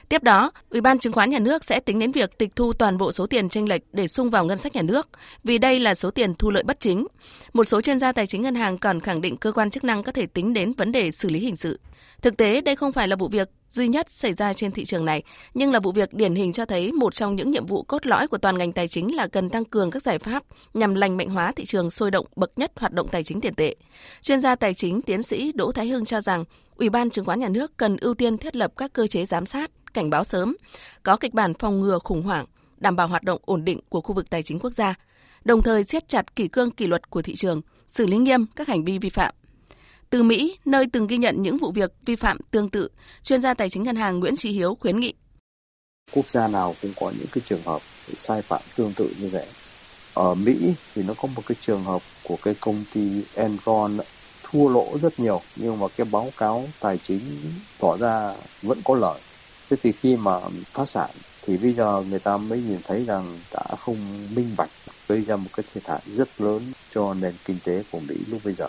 [0.10, 2.98] Tiếp đó, Ủy ban Chứng khoán Nhà nước sẽ tính đến việc tịch thu toàn
[2.98, 5.10] bộ số tiền tranh lệch để sung vào ngân sách nhà nước,
[5.44, 7.08] vì đây là số tiền thu lợi bất chính.
[7.54, 10.04] Một số chuyên gia tài chính ngân hàng còn khẳng định cơ quan chức năng
[10.04, 11.80] có thể tính đến vấn đề xử lý hình sự.
[12.22, 15.06] Thực tế, đây không phải là vụ việc duy nhất xảy ra trên thị trường
[15.06, 18.06] này, nhưng là vụ việc điển hình cho thấy một trong những nhiệm vụ cốt
[18.06, 20.44] lõi của toàn ngành tài chính là cần tăng cường các giải pháp
[20.74, 23.54] nhằm lành mạnh hóa thị trường sôi động bậc nhất hoạt động tài chính tiền
[23.54, 23.76] tệ.
[24.22, 26.44] Chuyên gia tài chính tiến sĩ Đỗ Thái Hưng cho rằng,
[26.76, 29.46] Ủy ban Chứng khoán Nhà nước cần ưu tiên thiết lập các cơ chế giám
[29.46, 30.56] sát, cảnh báo sớm,
[31.04, 32.46] có kịch bản phòng ngừa khủng hoảng,
[32.78, 34.96] đảm bảo hoạt động ổn định của khu vực tài chính quốc gia,
[35.44, 38.68] đồng thời siết chặt kỷ cương kỷ luật của thị trường, xử lý nghiêm các
[38.68, 39.34] hành vi vi phạm.
[40.10, 42.90] Từ Mỹ, nơi từng ghi nhận những vụ việc vi phạm tương tự,
[43.24, 45.14] chuyên gia tài chính ngân hàng Nguyễn Trí Hiếu khuyến nghị.
[46.12, 47.82] Quốc gia nào cũng có những cái trường hợp
[48.18, 49.48] sai phạm tương tự như vậy.
[50.14, 53.98] Ở Mỹ thì nó có một cái trường hợp của cái công ty Enron
[54.44, 57.22] thua lỗ rất nhiều nhưng mà cái báo cáo tài chính
[57.80, 59.20] tỏ ra vẫn có lợi
[59.70, 60.40] thế thì khi mà
[60.74, 61.10] phá sản,
[61.42, 63.98] thì bây giờ người ta mới nhìn thấy rằng đã không
[64.36, 64.70] minh bạch,
[65.08, 66.62] gây ra một cái thiệt hại rất lớn
[66.92, 68.68] cho nền kinh tế của Mỹ lúc bây giờ.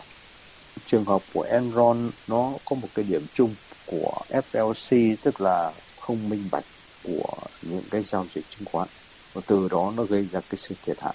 [0.86, 3.54] Trường hợp của Enron, nó có một cái điểm chung
[3.86, 6.64] của FLC tức là không minh bạch
[7.04, 8.88] của những cái giao dịch chứng khoán.
[9.32, 11.14] Và từ đó nó gây ra cái sự thiệt hại.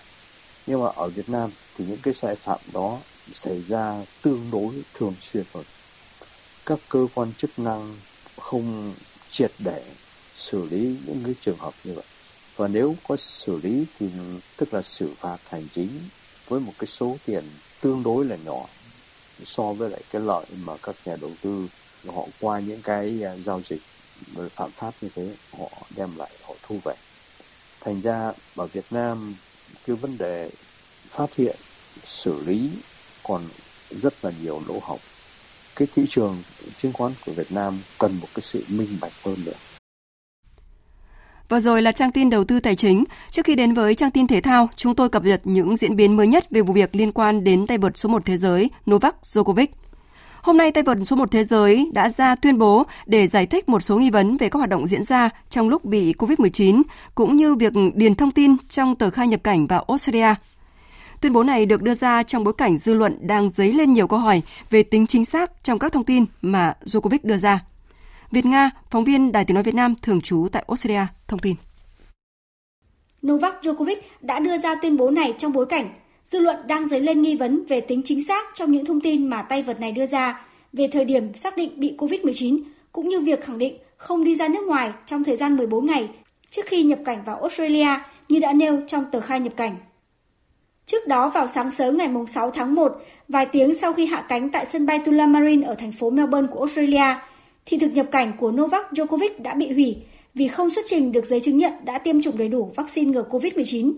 [0.68, 2.98] Nhưng mà ở Việt Nam thì những cái sai phạm đó
[3.36, 5.64] xảy ra tương đối thường xuyên hơn.
[6.66, 7.96] Các cơ quan chức năng
[8.42, 8.94] không
[9.32, 9.84] triệt để
[10.36, 12.06] xử lý những cái trường hợp như vậy.
[12.56, 14.10] Và nếu có xử lý thì,
[14.58, 15.90] tức là xử phạt hành chính
[16.48, 17.44] với một cái số tiền
[17.82, 18.66] tương đối là nhỏ
[19.44, 21.68] so với lại cái lợi mà các nhà đầu tư
[22.08, 23.82] họ qua những cái à, giao dịch
[24.56, 25.30] phạm pháp như thế,
[25.60, 26.94] họ đem lại, họ thu về
[27.82, 29.36] thành ra ở Việt Nam
[29.88, 30.50] cái vấn đề
[31.10, 31.56] phát hiện,
[32.04, 32.72] xử lý
[33.24, 33.42] còn
[33.90, 35.00] rất là nhiều lỗ hổng
[35.76, 36.38] cái thị trường
[36.82, 39.54] chứng khoán của Việt Nam cần một cái sự minh bạch hơn nữa
[41.52, 43.04] Vừa rồi là trang tin đầu tư tài chính.
[43.32, 46.18] Trước khi đến với trang tin thể thao, chúng tôi cập nhật những diễn biến
[46.18, 49.16] mới nhất về vụ việc liên quan đến tay vợt số 1 thế giới Novak
[49.22, 49.68] Djokovic.
[50.42, 53.70] Hôm nay, tay vợt số 1 thế giới đã ra tuyên bố để giải thích
[53.70, 56.82] một số nghi vấn về các hoạt động diễn ra trong lúc bị COVID-19,
[57.16, 60.36] cũng như việc điền thông tin trong tờ khai nhập cảnh vào Australia.
[61.22, 64.08] Tuyên bố này được đưa ra trong bối cảnh dư luận đang dấy lên nhiều
[64.08, 67.60] câu hỏi về tính chính xác trong các thông tin mà Djokovic đưa ra.
[68.32, 71.56] Việt Nga, phóng viên Đài Tiếng Nói Việt Nam thường trú tại Australia, thông tin.
[73.28, 75.90] Novak Djokovic đã đưa ra tuyên bố này trong bối cảnh
[76.28, 79.30] dư luận đang dấy lên nghi vấn về tính chính xác trong những thông tin
[79.30, 80.42] mà tay vợt này đưa ra
[80.74, 82.62] về thời điểm xác định bị COVID-19,
[82.92, 86.10] cũng như việc khẳng định không đi ra nước ngoài trong thời gian 14 ngày
[86.50, 87.88] trước khi nhập cảnh vào Australia
[88.30, 89.76] như đã nêu trong tờ khai nhập cảnh.
[90.92, 94.50] Trước đó vào sáng sớm ngày 6 tháng 1, vài tiếng sau khi hạ cánh
[94.50, 97.16] tại sân bay Tullamarine ở thành phố Melbourne của Australia,
[97.66, 99.98] thì thực nhập cảnh của Novak Djokovic đã bị hủy
[100.34, 103.24] vì không xuất trình được giấy chứng nhận đã tiêm chủng đầy đủ vaccine ngừa
[103.30, 103.94] COVID-19.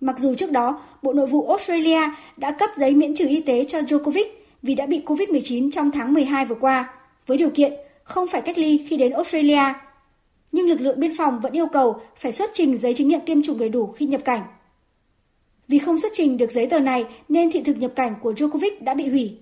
[0.00, 2.00] Mặc dù trước đó, Bộ Nội vụ Australia
[2.36, 4.26] đã cấp giấy miễn trừ y tế cho Djokovic
[4.62, 6.90] vì đã bị COVID-19 trong tháng 12 vừa qua,
[7.26, 7.72] với điều kiện
[8.02, 9.72] không phải cách ly khi đến Australia.
[10.52, 13.42] Nhưng lực lượng biên phòng vẫn yêu cầu phải xuất trình giấy chứng nhận tiêm
[13.42, 14.42] chủng đầy đủ khi nhập cảnh.
[15.68, 18.70] Vì không xuất trình được giấy tờ này nên thị thực nhập cảnh của Djokovic
[18.80, 19.38] đã bị hủy.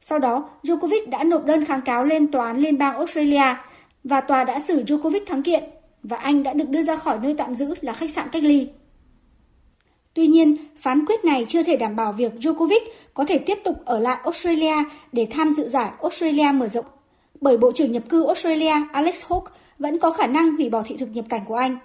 [0.00, 3.56] Sau đó, Djokovic đã nộp đơn kháng cáo lên tòa án liên bang Australia
[4.04, 5.64] và tòa đã xử Djokovic thắng kiện
[6.02, 8.68] và anh đã được đưa ra khỏi nơi tạm giữ là khách sạn cách ly.
[10.14, 12.80] Tuy nhiên, phán quyết này chưa thể đảm bảo việc Djokovic
[13.14, 14.74] có thể tiếp tục ở lại Australia
[15.12, 16.86] để tham dự giải Australia mở rộng,
[17.40, 19.46] bởi Bộ trưởng nhập cư Australia Alex Hawke
[19.78, 21.78] vẫn có khả năng hủy bỏ thị thực nhập cảnh của anh.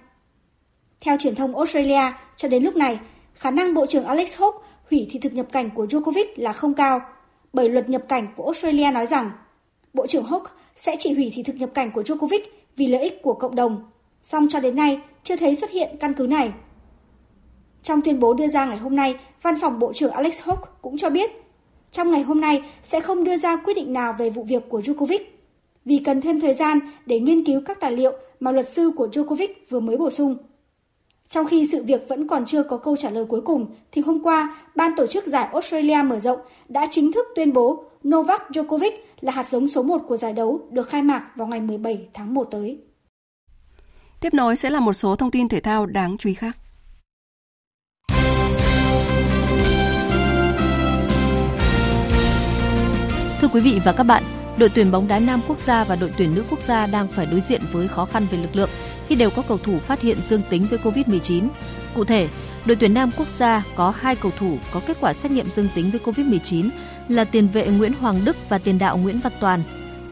[1.01, 2.01] Theo truyền thông Australia,
[2.35, 2.99] cho đến lúc này,
[3.37, 4.59] khả năng Bộ trưởng Alex Hawke
[4.91, 7.01] hủy thị thực nhập cảnh của Djokovic là không cao,
[7.53, 9.31] bởi luật nhập cảnh của Australia nói rằng
[9.93, 12.41] Bộ trưởng Hawke sẽ chỉ hủy thị thực nhập cảnh của Djokovic
[12.75, 13.91] vì lợi ích của cộng đồng,
[14.23, 16.51] song cho đến nay chưa thấy xuất hiện căn cứ này.
[17.83, 20.97] Trong tuyên bố đưa ra ngày hôm nay, Văn phòng Bộ trưởng Alex Hawke cũng
[20.97, 21.31] cho biết,
[21.91, 24.79] trong ngày hôm nay sẽ không đưa ra quyết định nào về vụ việc của
[24.79, 25.19] Djokovic,
[25.85, 29.07] vì cần thêm thời gian để nghiên cứu các tài liệu mà luật sư của
[29.07, 30.37] Djokovic vừa mới bổ sung.
[31.29, 34.23] Trong khi sự việc vẫn còn chưa có câu trả lời cuối cùng, thì hôm
[34.23, 38.91] qua, ban tổ chức giải Australia mở rộng đã chính thức tuyên bố Novak Djokovic
[39.21, 42.33] là hạt giống số 1 của giải đấu được khai mạc vào ngày 17 tháng
[42.33, 42.77] 1 tới.
[44.19, 46.57] Tiếp nối sẽ là một số thông tin thể thao đáng chú ý khác.
[53.41, 54.23] Thưa quý vị và các bạn,
[54.57, 57.25] đội tuyển bóng đá nam quốc gia và đội tuyển nữ quốc gia đang phải
[57.25, 58.69] đối diện với khó khăn về lực lượng
[59.07, 61.47] khi đều có cầu thủ phát hiện dương tính với Covid-19.
[61.93, 62.27] Cụ thể,
[62.65, 65.67] đội tuyển nam quốc gia có hai cầu thủ có kết quả xét nghiệm dương
[65.75, 66.69] tính với Covid-19
[67.07, 69.63] là tiền vệ Nguyễn Hoàng Đức và tiền đạo Nguyễn Văn Toàn.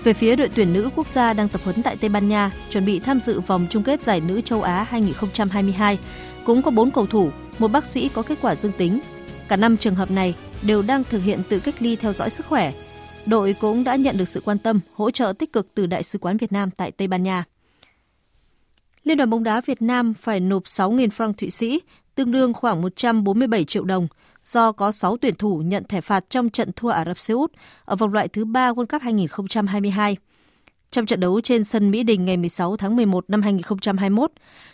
[0.04, 2.86] Về phía đội tuyển nữ quốc gia đang tập huấn tại Tây Ban Nha, chuẩn
[2.86, 6.00] bị tham dự vòng chung kết giải nữ châu Á 2022,
[6.46, 9.00] cũng có 4 cầu thủ, một bác sĩ có kết quả dương tính.
[9.48, 12.46] Cả năm trường hợp này đều đang thực hiện tự cách ly theo dõi sức
[12.46, 12.72] khỏe.
[13.28, 16.20] Đội cũng đã nhận được sự quan tâm, hỗ trợ tích cực từ Đại sứ
[16.20, 17.44] quán Việt Nam tại Tây Ban Nha.
[19.04, 21.82] Liên đoàn bóng đá Việt Nam phải nộp 6.000 franc Thụy Sĩ,
[22.16, 24.08] tương đương khoảng 147 triệu đồng,
[24.44, 27.52] do có 6 tuyển thủ nhận thẻ phạt trong trận thua Ả Rập Xê Út
[27.86, 30.18] ở vòng loại thứ 3 World Cup 2022.
[30.92, 34.32] Trong trận đấu trên sân Mỹ Đình ngày 16 tháng 11 năm 2021,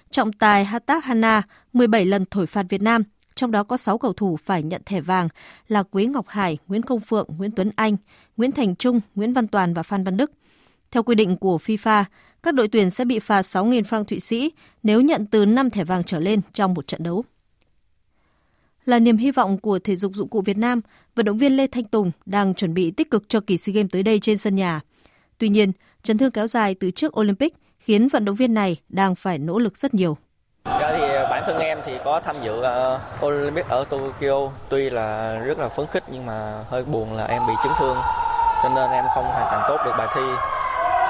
[0.10, 1.42] trọng tài Hattab Hana
[1.74, 3.04] 17 lần thổi phạt Việt Nam,
[3.36, 5.28] trong đó có 6 cầu thủ phải nhận thẻ vàng
[5.68, 7.98] là Quế Ngọc Hải, Nguyễn Công Phượng, Nguyễn Tuấn Anh,
[8.38, 10.32] Nguyễn Thành Trung, Nguyễn Văn Toàn và Phan Văn Đức.
[10.92, 12.04] Theo quy định của FIFA,
[12.44, 14.52] các đội tuyển sẽ bị phạt 6.000 franc Thụy Sĩ
[14.84, 17.24] nếu nhận từ 5 thẻ vàng trở lên trong một trận đấu.
[18.86, 20.82] Là niềm hy vọng của thể dục dụng cụ Việt Nam,
[21.16, 23.92] vận động viên Lê Thanh Tùng đang chuẩn bị tích cực cho kỳ SEA Games
[23.92, 24.80] tới đây trên sân nhà.
[25.38, 25.72] Tuy nhiên,
[26.04, 29.60] chấn thương kéo dài từ trước Olympic khiến vận động viên này đang phải nỗ
[29.60, 30.18] lực rất nhiều.
[30.66, 34.90] Dạ thì ờ, bản thân em thì có tham dự uh, Olympic ở Tokyo, tuy
[34.90, 37.98] là rất là phấn khích nhưng mà hơi buồn là em bị chấn thương,
[38.64, 40.22] cho nên em không hoàn thành tốt được bài thi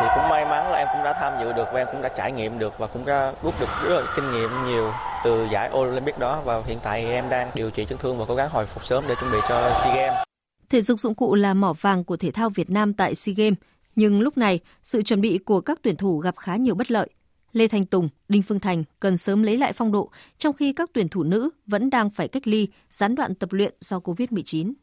[0.01, 2.09] thì cũng may mắn là em cũng đã tham dự được và em cũng đã
[2.09, 4.91] trải nghiệm được và cũng đã rút được rất là kinh nghiệm nhiều
[5.23, 8.35] từ giải Olympic đó và hiện tại em đang điều trị chấn thương và cố
[8.35, 10.23] gắng hồi phục sớm để chuẩn bị cho SEA Games.
[10.69, 13.57] Thể dục dụng cụ là mỏ vàng của thể thao Việt Nam tại SEA Games,
[13.95, 17.09] nhưng lúc này sự chuẩn bị của các tuyển thủ gặp khá nhiều bất lợi.
[17.53, 20.89] Lê Thanh Tùng, Đinh Phương Thành cần sớm lấy lại phong độ, trong khi các
[20.93, 24.73] tuyển thủ nữ vẫn đang phải cách ly, gián đoạn tập luyện do COVID-19.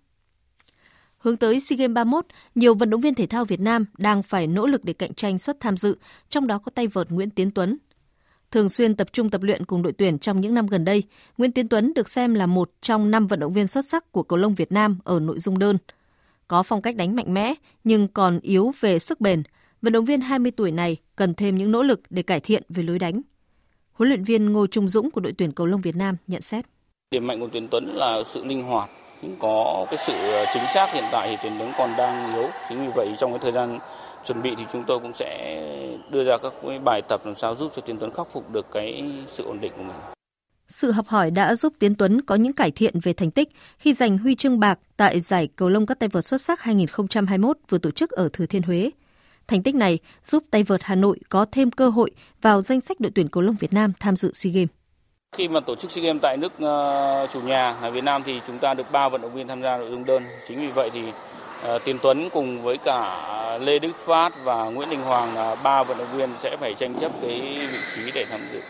[1.19, 4.47] Hướng tới SEA Games 31, nhiều vận động viên thể thao Việt Nam đang phải
[4.47, 5.97] nỗ lực để cạnh tranh suất tham dự,
[6.29, 7.79] trong đó có tay vợt Nguyễn Tiến Tuấn.
[8.51, 11.03] Thường xuyên tập trung tập luyện cùng đội tuyển trong những năm gần đây,
[11.39, 14.23] Nguyễn Tiến Tuấn được xem là một trong năm vận động viên xuất sắc của
[14.23, 15.79] cầu lông Việt Nam ở nội dung đơn.
[16.49, 17.55] Có phong cách đánh mạnh mẽ
[17.85, 19.43] nhưng còn yếu về sức bền,
[19.83, 22.83] vận động viên 20 tuổi này cần thêm những nỗ lực để cải thiện về
[22.83, 23.23] lối đánh.
[23.93, 26.65] Huấn luyện viên Ngô Trung Dũng của đội tuyển cầu lông Việt Nam nhận xét.
[27.11, 28.91] Điểm mạnh của Tiến Tuấn là sự linh hoạt,
[29.23, 30.13] nhưng có cái sự
[30.55, 32.49] chính xác hiện tại thì Tiến Tuấn còn đang yếu.
[32.69, 33.79] Chính vì vậy trong cái thời gian
[34.25, 35.63] chuẩn bị thì chúng tôi cũng sẽ
[36.11, 38.67] đưa ra các cái bài tập làm sao giúp cho Tiến Tuấn khắc phục được
[38.73, 39.97] cái sự ổn định của mình.
[40.69, 43.49] Sự học hỏi đã giúp Tiến Tuấn có những cải thiện về thành tích
[43.79, 47.59] khi giành huy chương bạc tại giải cầu lông các tay vợt xuất sắc 2021
[47.69, 48.91] vừa tổ chức ở Thừa Thiên Huế.
[49.49, 52.11] Thành tích này giúp tay vợt Hà Nội có thêm cơ hội
[52.43, 54.69] vào danh sách đội tuyển cầu lông Việt Nam tham dự SEA Games.
[55.37, 58.41] Khi mà tổ chức SEA Games tại nước uh, chủ nhà ở Việt Nam thì
[58.47, 60.23] chúng ta được 3 vận động viên tham gia nội dung đơn.
[60.49, 64.91] Chính vì vậy thì uh, Tiến Tuấn cùng với cả Lê Đức Phát và Nguyễn
[64.91, 67.41] Đình Hoàng là ba vận động viên sẽ phải tranh chấp cái
[67.73, 68.61] vị trí để tham dự.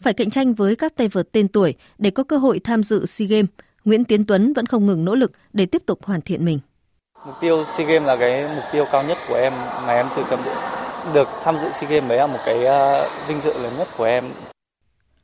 [0.00, 3.06] Phải cạnh tranh với các tay vợt tên tuổi để có cơ hội tham dự
[3.06, 3.50] SEA Games,
[3.84, 6.58] Nguyễn Tiến Tuấn vẫn không ngừng nỗ lực để tiếp tục hoàn thiện mình.
[7.28, 9.52] Mục tiêu SEA Games là cái mục tiêu cao nhất của em
[9.86, 10.54] mà em chưa cầm được.
[11.14, 14.04] Được tham dự SEA Games đấy là một cái ờ, vinh dự lớn nhất của
[14.04, 14.24] em.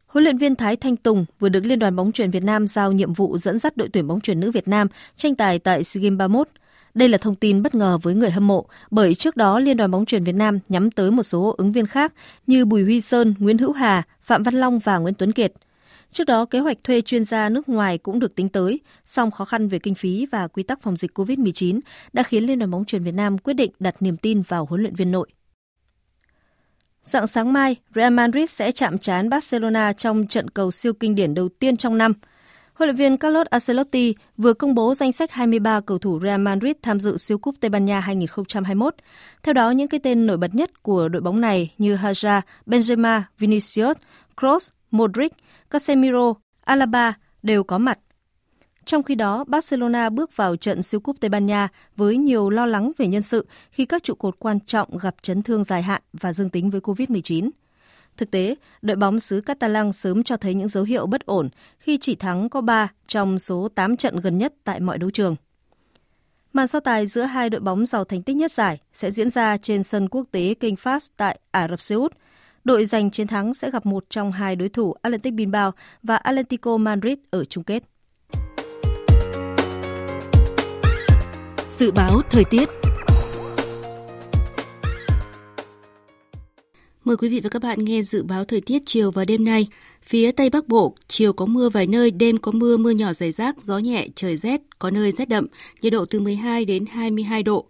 [0.07, 2.93] Huấn luyện viên Thái Thanh Tùng vừa được Liên đoàn bóng chuyền Việt Nam giao
[2.93, 6.03] nhiệm vụ dẫn dắt đội tuyển bóng chuyền nữ Việt Nam tranh tài tại SEA
[6.03, 6.49] Games 31.
[6.95, 9.91] Đây là thông tin bất ngờ với người hâm mộ, bởi trước đó Liên đoàn
[9.91, 12.13] bóng chuyền Việt Nam nhắm tới một số ứng viên khác
[12.47, 15.53] như Bùi Huy Sơn, Nguyễn Hữu Hà, Phạm Văn Long và Nguyễn Tuấn Kiệt.
[16.15, 19.45] Trước đó, kế hoạch thuê chuyên gia nước ngoài cũng được tính tới, song khó
[19.45, 21.81] khăn về kinh phí và quy tắc phòng dịch COVID-19
[22.13, 24.81] đã khiến Liên đoàn bóng chuyền Việt Nam quyết định đặt niềm tin vào huấn
[24.81, 25.29] luyện viên nội.
[27.03, 31.35] Dạng sáng mai, Real Madrid sẽ chạm trán Barcelona trong trận cầu siêu kinh điển
[31.35, 32.13] đầu tiên trong năm.
[32.75, 36.77] Huấn luyện viên Carlos Ancelotti vừa công bố danh sách 23 cầu thủ Real Madrid
[36.83, 38.95] tham dự siêu cúp Tây Ban Nha 2021.
[39.43, 43.21] Theo đó, những cái tên nổi bật nhất của đội bóng này như Hazard, Benzema,
[43.39, 43.97] Vinicius,
[44.41, 45.33] Kroos, Modric,
[45.71, 47.99] Casemiro, Alaba đều có mặt.
[48.85, 52.67] Trong khi đó, Barcelona bước vào trận siêu cúp Tây Ban Nha với nhiều lo
[52.67, 56.03] lắng về nhân sự khi các trụ cột quan trọng gặp chấn thương dài hạn
[56.13, 57.51] và dương tính với COVID-19.
[58.17, 61.99] Thực tế, đội bóng xứ Catalan sớm cho thấy những dấu hiệu bất ổn khi
[62.01, 65.37] chỉ thắng có 3 trong số 8 trận gần nhất tại mọi đấu trường.
[66.53, 69.57] Màn so tài giữa hai đội bóng giàu thành tích nhất giải sẽ diễn ra
[69.57, 72.13] trên sân quốc tế King Fahd tại Ả Rập Xê Út.
[72.65, 76.77] Đội giành chiến thắng sẽ gặp một trong hai đối thủ Atlantic Bilbao và Atlético
[76.77, 77.83] Madrid ở chung kết.
[81.71, 82.69] Dự báo thời tiết
[87.05, 89.69] Mời quý vị và các bạn nghe dự báo thời tiết chiều và đêm nay.
[90.03, 93.33] Phía Tây Bắc Bộ, chiều có mưa vài nơi, đêm có mưa, mưa nhỏ rải
[93.33, 95.47] rác, gió nhẹ, trời rét, có nơi rét đậm,
[95.83, 97.67] nhiệt độ từ 12 đến 22 độ.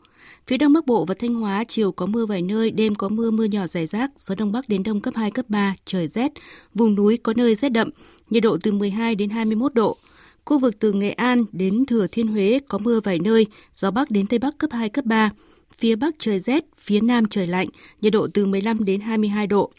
[0.47, 3.30] Phía Đông Bắc Bộ và Thanh Hóa, chiều có mưa vài nơi, đêm có mưa,
[3.30, 6.32] mưa nhỏ rải rác, gió Đông Bắc đến Đông cấp 2, cấp 3, trời rét.
[6.74, 7.90] Vùng núi có nơi rét đậm,
[8.30, 9.97] nhiệt độ từ 12 đến 21 độ.
[10.45, 14.11] Khu vực từ Nghệ An đến Thừa Thiên Huế có mưa vài nơi, gió Bắc
[14.11, 15.30] đến Tây Bắc cấp 2, cấp 3.
[15.78, 17.68] Phía Bắc trời rét, phía Nam trời lạnh,
[18.01, 19.72] nhiệt độ từ 15 đến 22 độ.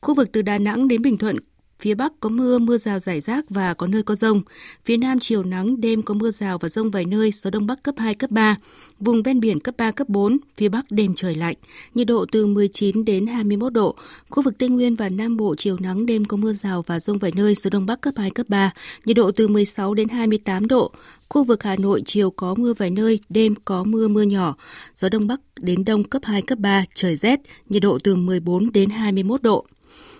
[0.00, 1.38] Khu vực từ Đà Nẵng đến Bình Thuận
[1.84, 4.42] Phía Bắc có mưa, mưa rào rải rác và có nơi có rông.
[4.84, 7.82] Phía Nam chiều nắng, đêm có mưa rào và rông vài nơi, gió Đông Bắc
[7.82, 8.56] cấp 2, cấp 3.
[9.00, 11.54] Vùng ven biển cấp 3, cấp 4, phía Bắc đêm trời lạnh.
[11.94, 13.96] Nhiệt độ từ 19 đến 21 độ.
[14.30, 17.18] Khu vực Tây Nguyên và Nam Bộ chiều nắng, đêm có mưa rào và rông
[17.18, 18.72] vài nơi, gió Đông Bắc cấp 2, cấp 3.
[19.04, 20.92] Nhiệt độ từ 16 đến 28 độ.
[21.28, 24.56] Khu vực Hà Nội chiều có mưa vài nơi, đêm có mưa mưa nhỏ.
[24.94, 27.40] Gió Đông Bắc đến Đông cấp 2, cấp 3, trời rét.
[27.68, 29.66] Nhiệt độ từ 14 đến 21 độ.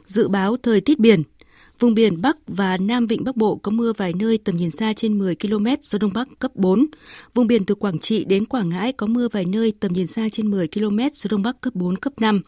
[0.07, 1.23] Dự báo thời tiết biển,
[1.81, 4.93] Vùng biển Bắc và Nam Vịnh Bắc Bộ có mưa vài nơi tầm nhìn xa
[4.93, 6.87] trên 10 km, gió Đông Bắc cấp 4.
[7.35, 10.29] Vùng biển từ Quảng Trị đến Quảng Ngãi có mưa vài nơi tầm nhìn xa
[10.33, 12.41] trên 10 km, gió Đông Bắc cấp 4, cấp 5.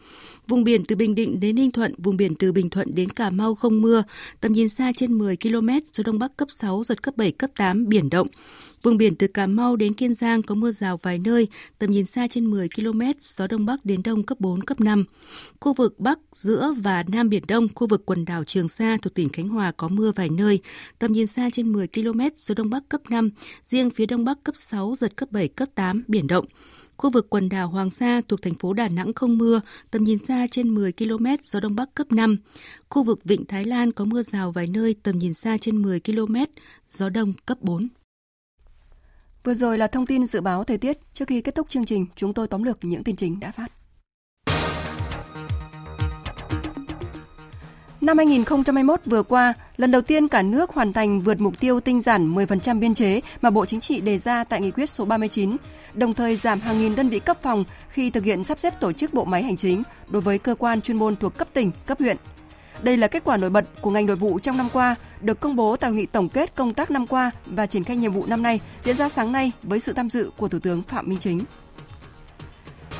[0.48, 3.30] Vùng biển từ Bình Định đến Ninh Thuận, vùng biển từ Bình Thuận đến Cà
[3.30, 4.02] Mau không mưa,
[4.40, 7.50] tầm nhìn xa trên 10 km, gió Đông Bắc cấp 6, giật cấp 7, cấp
[7.56, 8.26] 8, biển động.
[8.86, 12.06] Vùng biển từ Cà Mau đến Kiên Giang có mưa rào vài nơi, tầm nhìn
[12.06, 15.04] xa trên 10 km, gió Đông Bắc đến Đông cấp 4, cấp 5.
[15.60, 19.14] Khu vực Bắc, giữa và Nam Biển Đông, khu vực quần đảo Trường Sa thuộc
[19.14, 20.60] tỉnh Khánh Hòa có mưa vài nơi,
[20.98, 23.30] tầm nhìn xa trên 10 km, gió Đông Bắc cấp 5,
[23.64, 26.44] riêng phía Đông Bắc cấp 6, giật cấp 7, cấp 8, biển động.
[26.96, 29.60] Khu vực quần đảo Hoàng Sa thuộc thành phố Đà Nẵng không mưa,
[29.90, 32.36] tầm nhìn xa trên 10 km, gió Đông Bắc cấp 5.
[32.88, 36.00] Khu vực Vịnh Thái Lan có mưa rào vài nơi, tầm nhìn xa trên 10
[36.00, 36.34] km,
[36.88, 37.88] gió Đông cấp 4.
[39.46, 40.98] Vừa rồi là thông tin dự báo thời tiết.
[41.12, 43.66] Trước khi kết thúc chương trình, chúng tôi tóm lược những tin chính đã phát.
[48.00, 52.02] Năm 2021 vừa qua, lần đầu tiên cả nước hoàn thành vượt mục tiêu tinh
[52.02, 55.56] giản 10% biên chế mà Bộ Chính trị đề ra tại nghị quyết số 39,
[55.94, 58.92] đồng thời giảm hàng nghìn đơn vị cấp phòng khi thực hiện sắp xếp tổ
[58.92, 61.98] chức bộ máy hành chính đối với cơ quan chuyên môn thuộc cấp tỉnh, cấp
[61.98, 62.16] huyện.
[62.82, 65.56] Đây là kết quả nổi bật của ngành nội vụ trong năm qua, được công
[65.56, 68.26] bố tại hội nghị tổng kết công tác năm qua và triển khai nhiệm vụ
[68.26, 71.18] năm nay diễn ra sáng nay với sự tham dự của Thủ tướng Phạm Minh
[71.18, 71.40] Chính.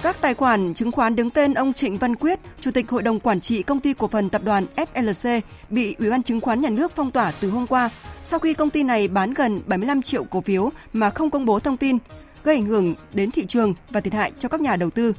[0.03, 3.21] Các tài khoản chứng khoán đứng tên ông Trịnh Văn Quyết, Chủ tịch Hội đồng
[3.21, 6.71] Quản trị Công ty Cổ phần Tập đoàn FLC bị Ủy ban Chứng khoán Nhà
[6.71, 7.91] nước phong tỏa từ hôm qua
[8.23, 11.59] sau khi công ty này bán gần 75 triệu cổ phiếu mà không công bố
[11.61, 11.99] thông tin,
[12.45, 15.13] gây ảnh hưởng đến thị trường và thiệt hại cho các nhà đầu tư.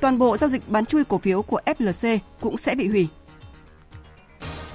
[0.00, 3.08] Toàn bộ giao dịch bán chui cổ phiếu của FLC cũng sẽ bị hủy.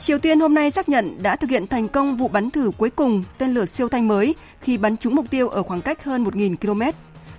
[0.02, 2.90] Triều Tiên hôm nay xác nhận đã thực hiện thành công vụ bắn thử cuối
[2.90, 6.24] cùng tên lửa siêu thanh mới khi bắn trúng mục tiêu ở khoảng cách hơn
[6.24, 6.82] 1.000 km.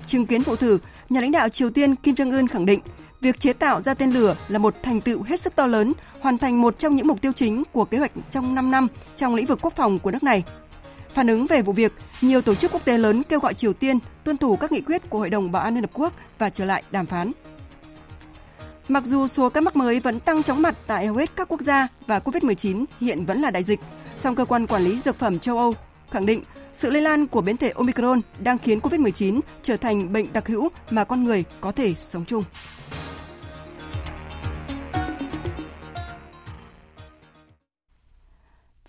[0.06, 2.80] Chứng kiến vụ thử, nhà lãnh đạo Triều Tiên Kim Jong Un khẳng định
[3.20, 6.38] việc chế tạo ra tên lửa là một thành tựu hết sức to lớn, hoàn
[6.38, 9.46] thành một trong những mục tiêu chính của kế hoạch trong 5 năm trong lĩnh
[9.46, 10.42] vực quốc phòng của nước này.
[11.14, 13.98] Phản ứng về vụ việc, nhiều tổ chức quốc tế lớn kêu gọi Triều Tiên
[14.24, 16.64] tuân thủ các nghị quyết của Hội đồng Bảo an Liên Hợp Quốc và trở
[16.64, 17.32] lại đàm phán.
[18.88, 21.60] Mặc dù số ca mắc mới vẫn tăng chóng mặt tại hầu hết các quốc
[21.60, 23.80] gia và COVID-19 hiện vẫn là đại dịch,
[24.16, 25.74] song cơ quan quản lý dược phẩm châu Âu
[26.10, 30.32] khẳng định sự lây lan của biến thể Omicron đang khiến COVID-19 trở thành bệnh
[30.32, 32.44] đặc hữu mà con người có thể sống chung.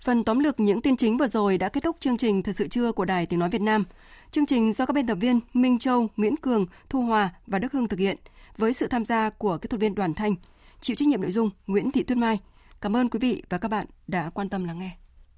[0.00, 2.68] Phần tóm lược những tin chính vừa rồi đã kết thúc chương trình Thời sự
[2.68, 3.84] trưa của Đài Tiếng Nói Việt Nam.
[4.30, 7.72] Chương trình do các biên tập viên Minh Châu, Nguyễn Cường, Thu Hòa và Đức
[7.72, 8.16] Hưng thực hiện
[8.56, 10.34] với sự tham gia của kỹ thuật viên Đoàn Thanh,
[10.80, 12.38] chịu trách nhiệm nội dung Nguyễn Thị Tuyết Mai.
[12.80, 14.96] Cảm ơn quý vị và các bạn đã quan tâm lắng nghe.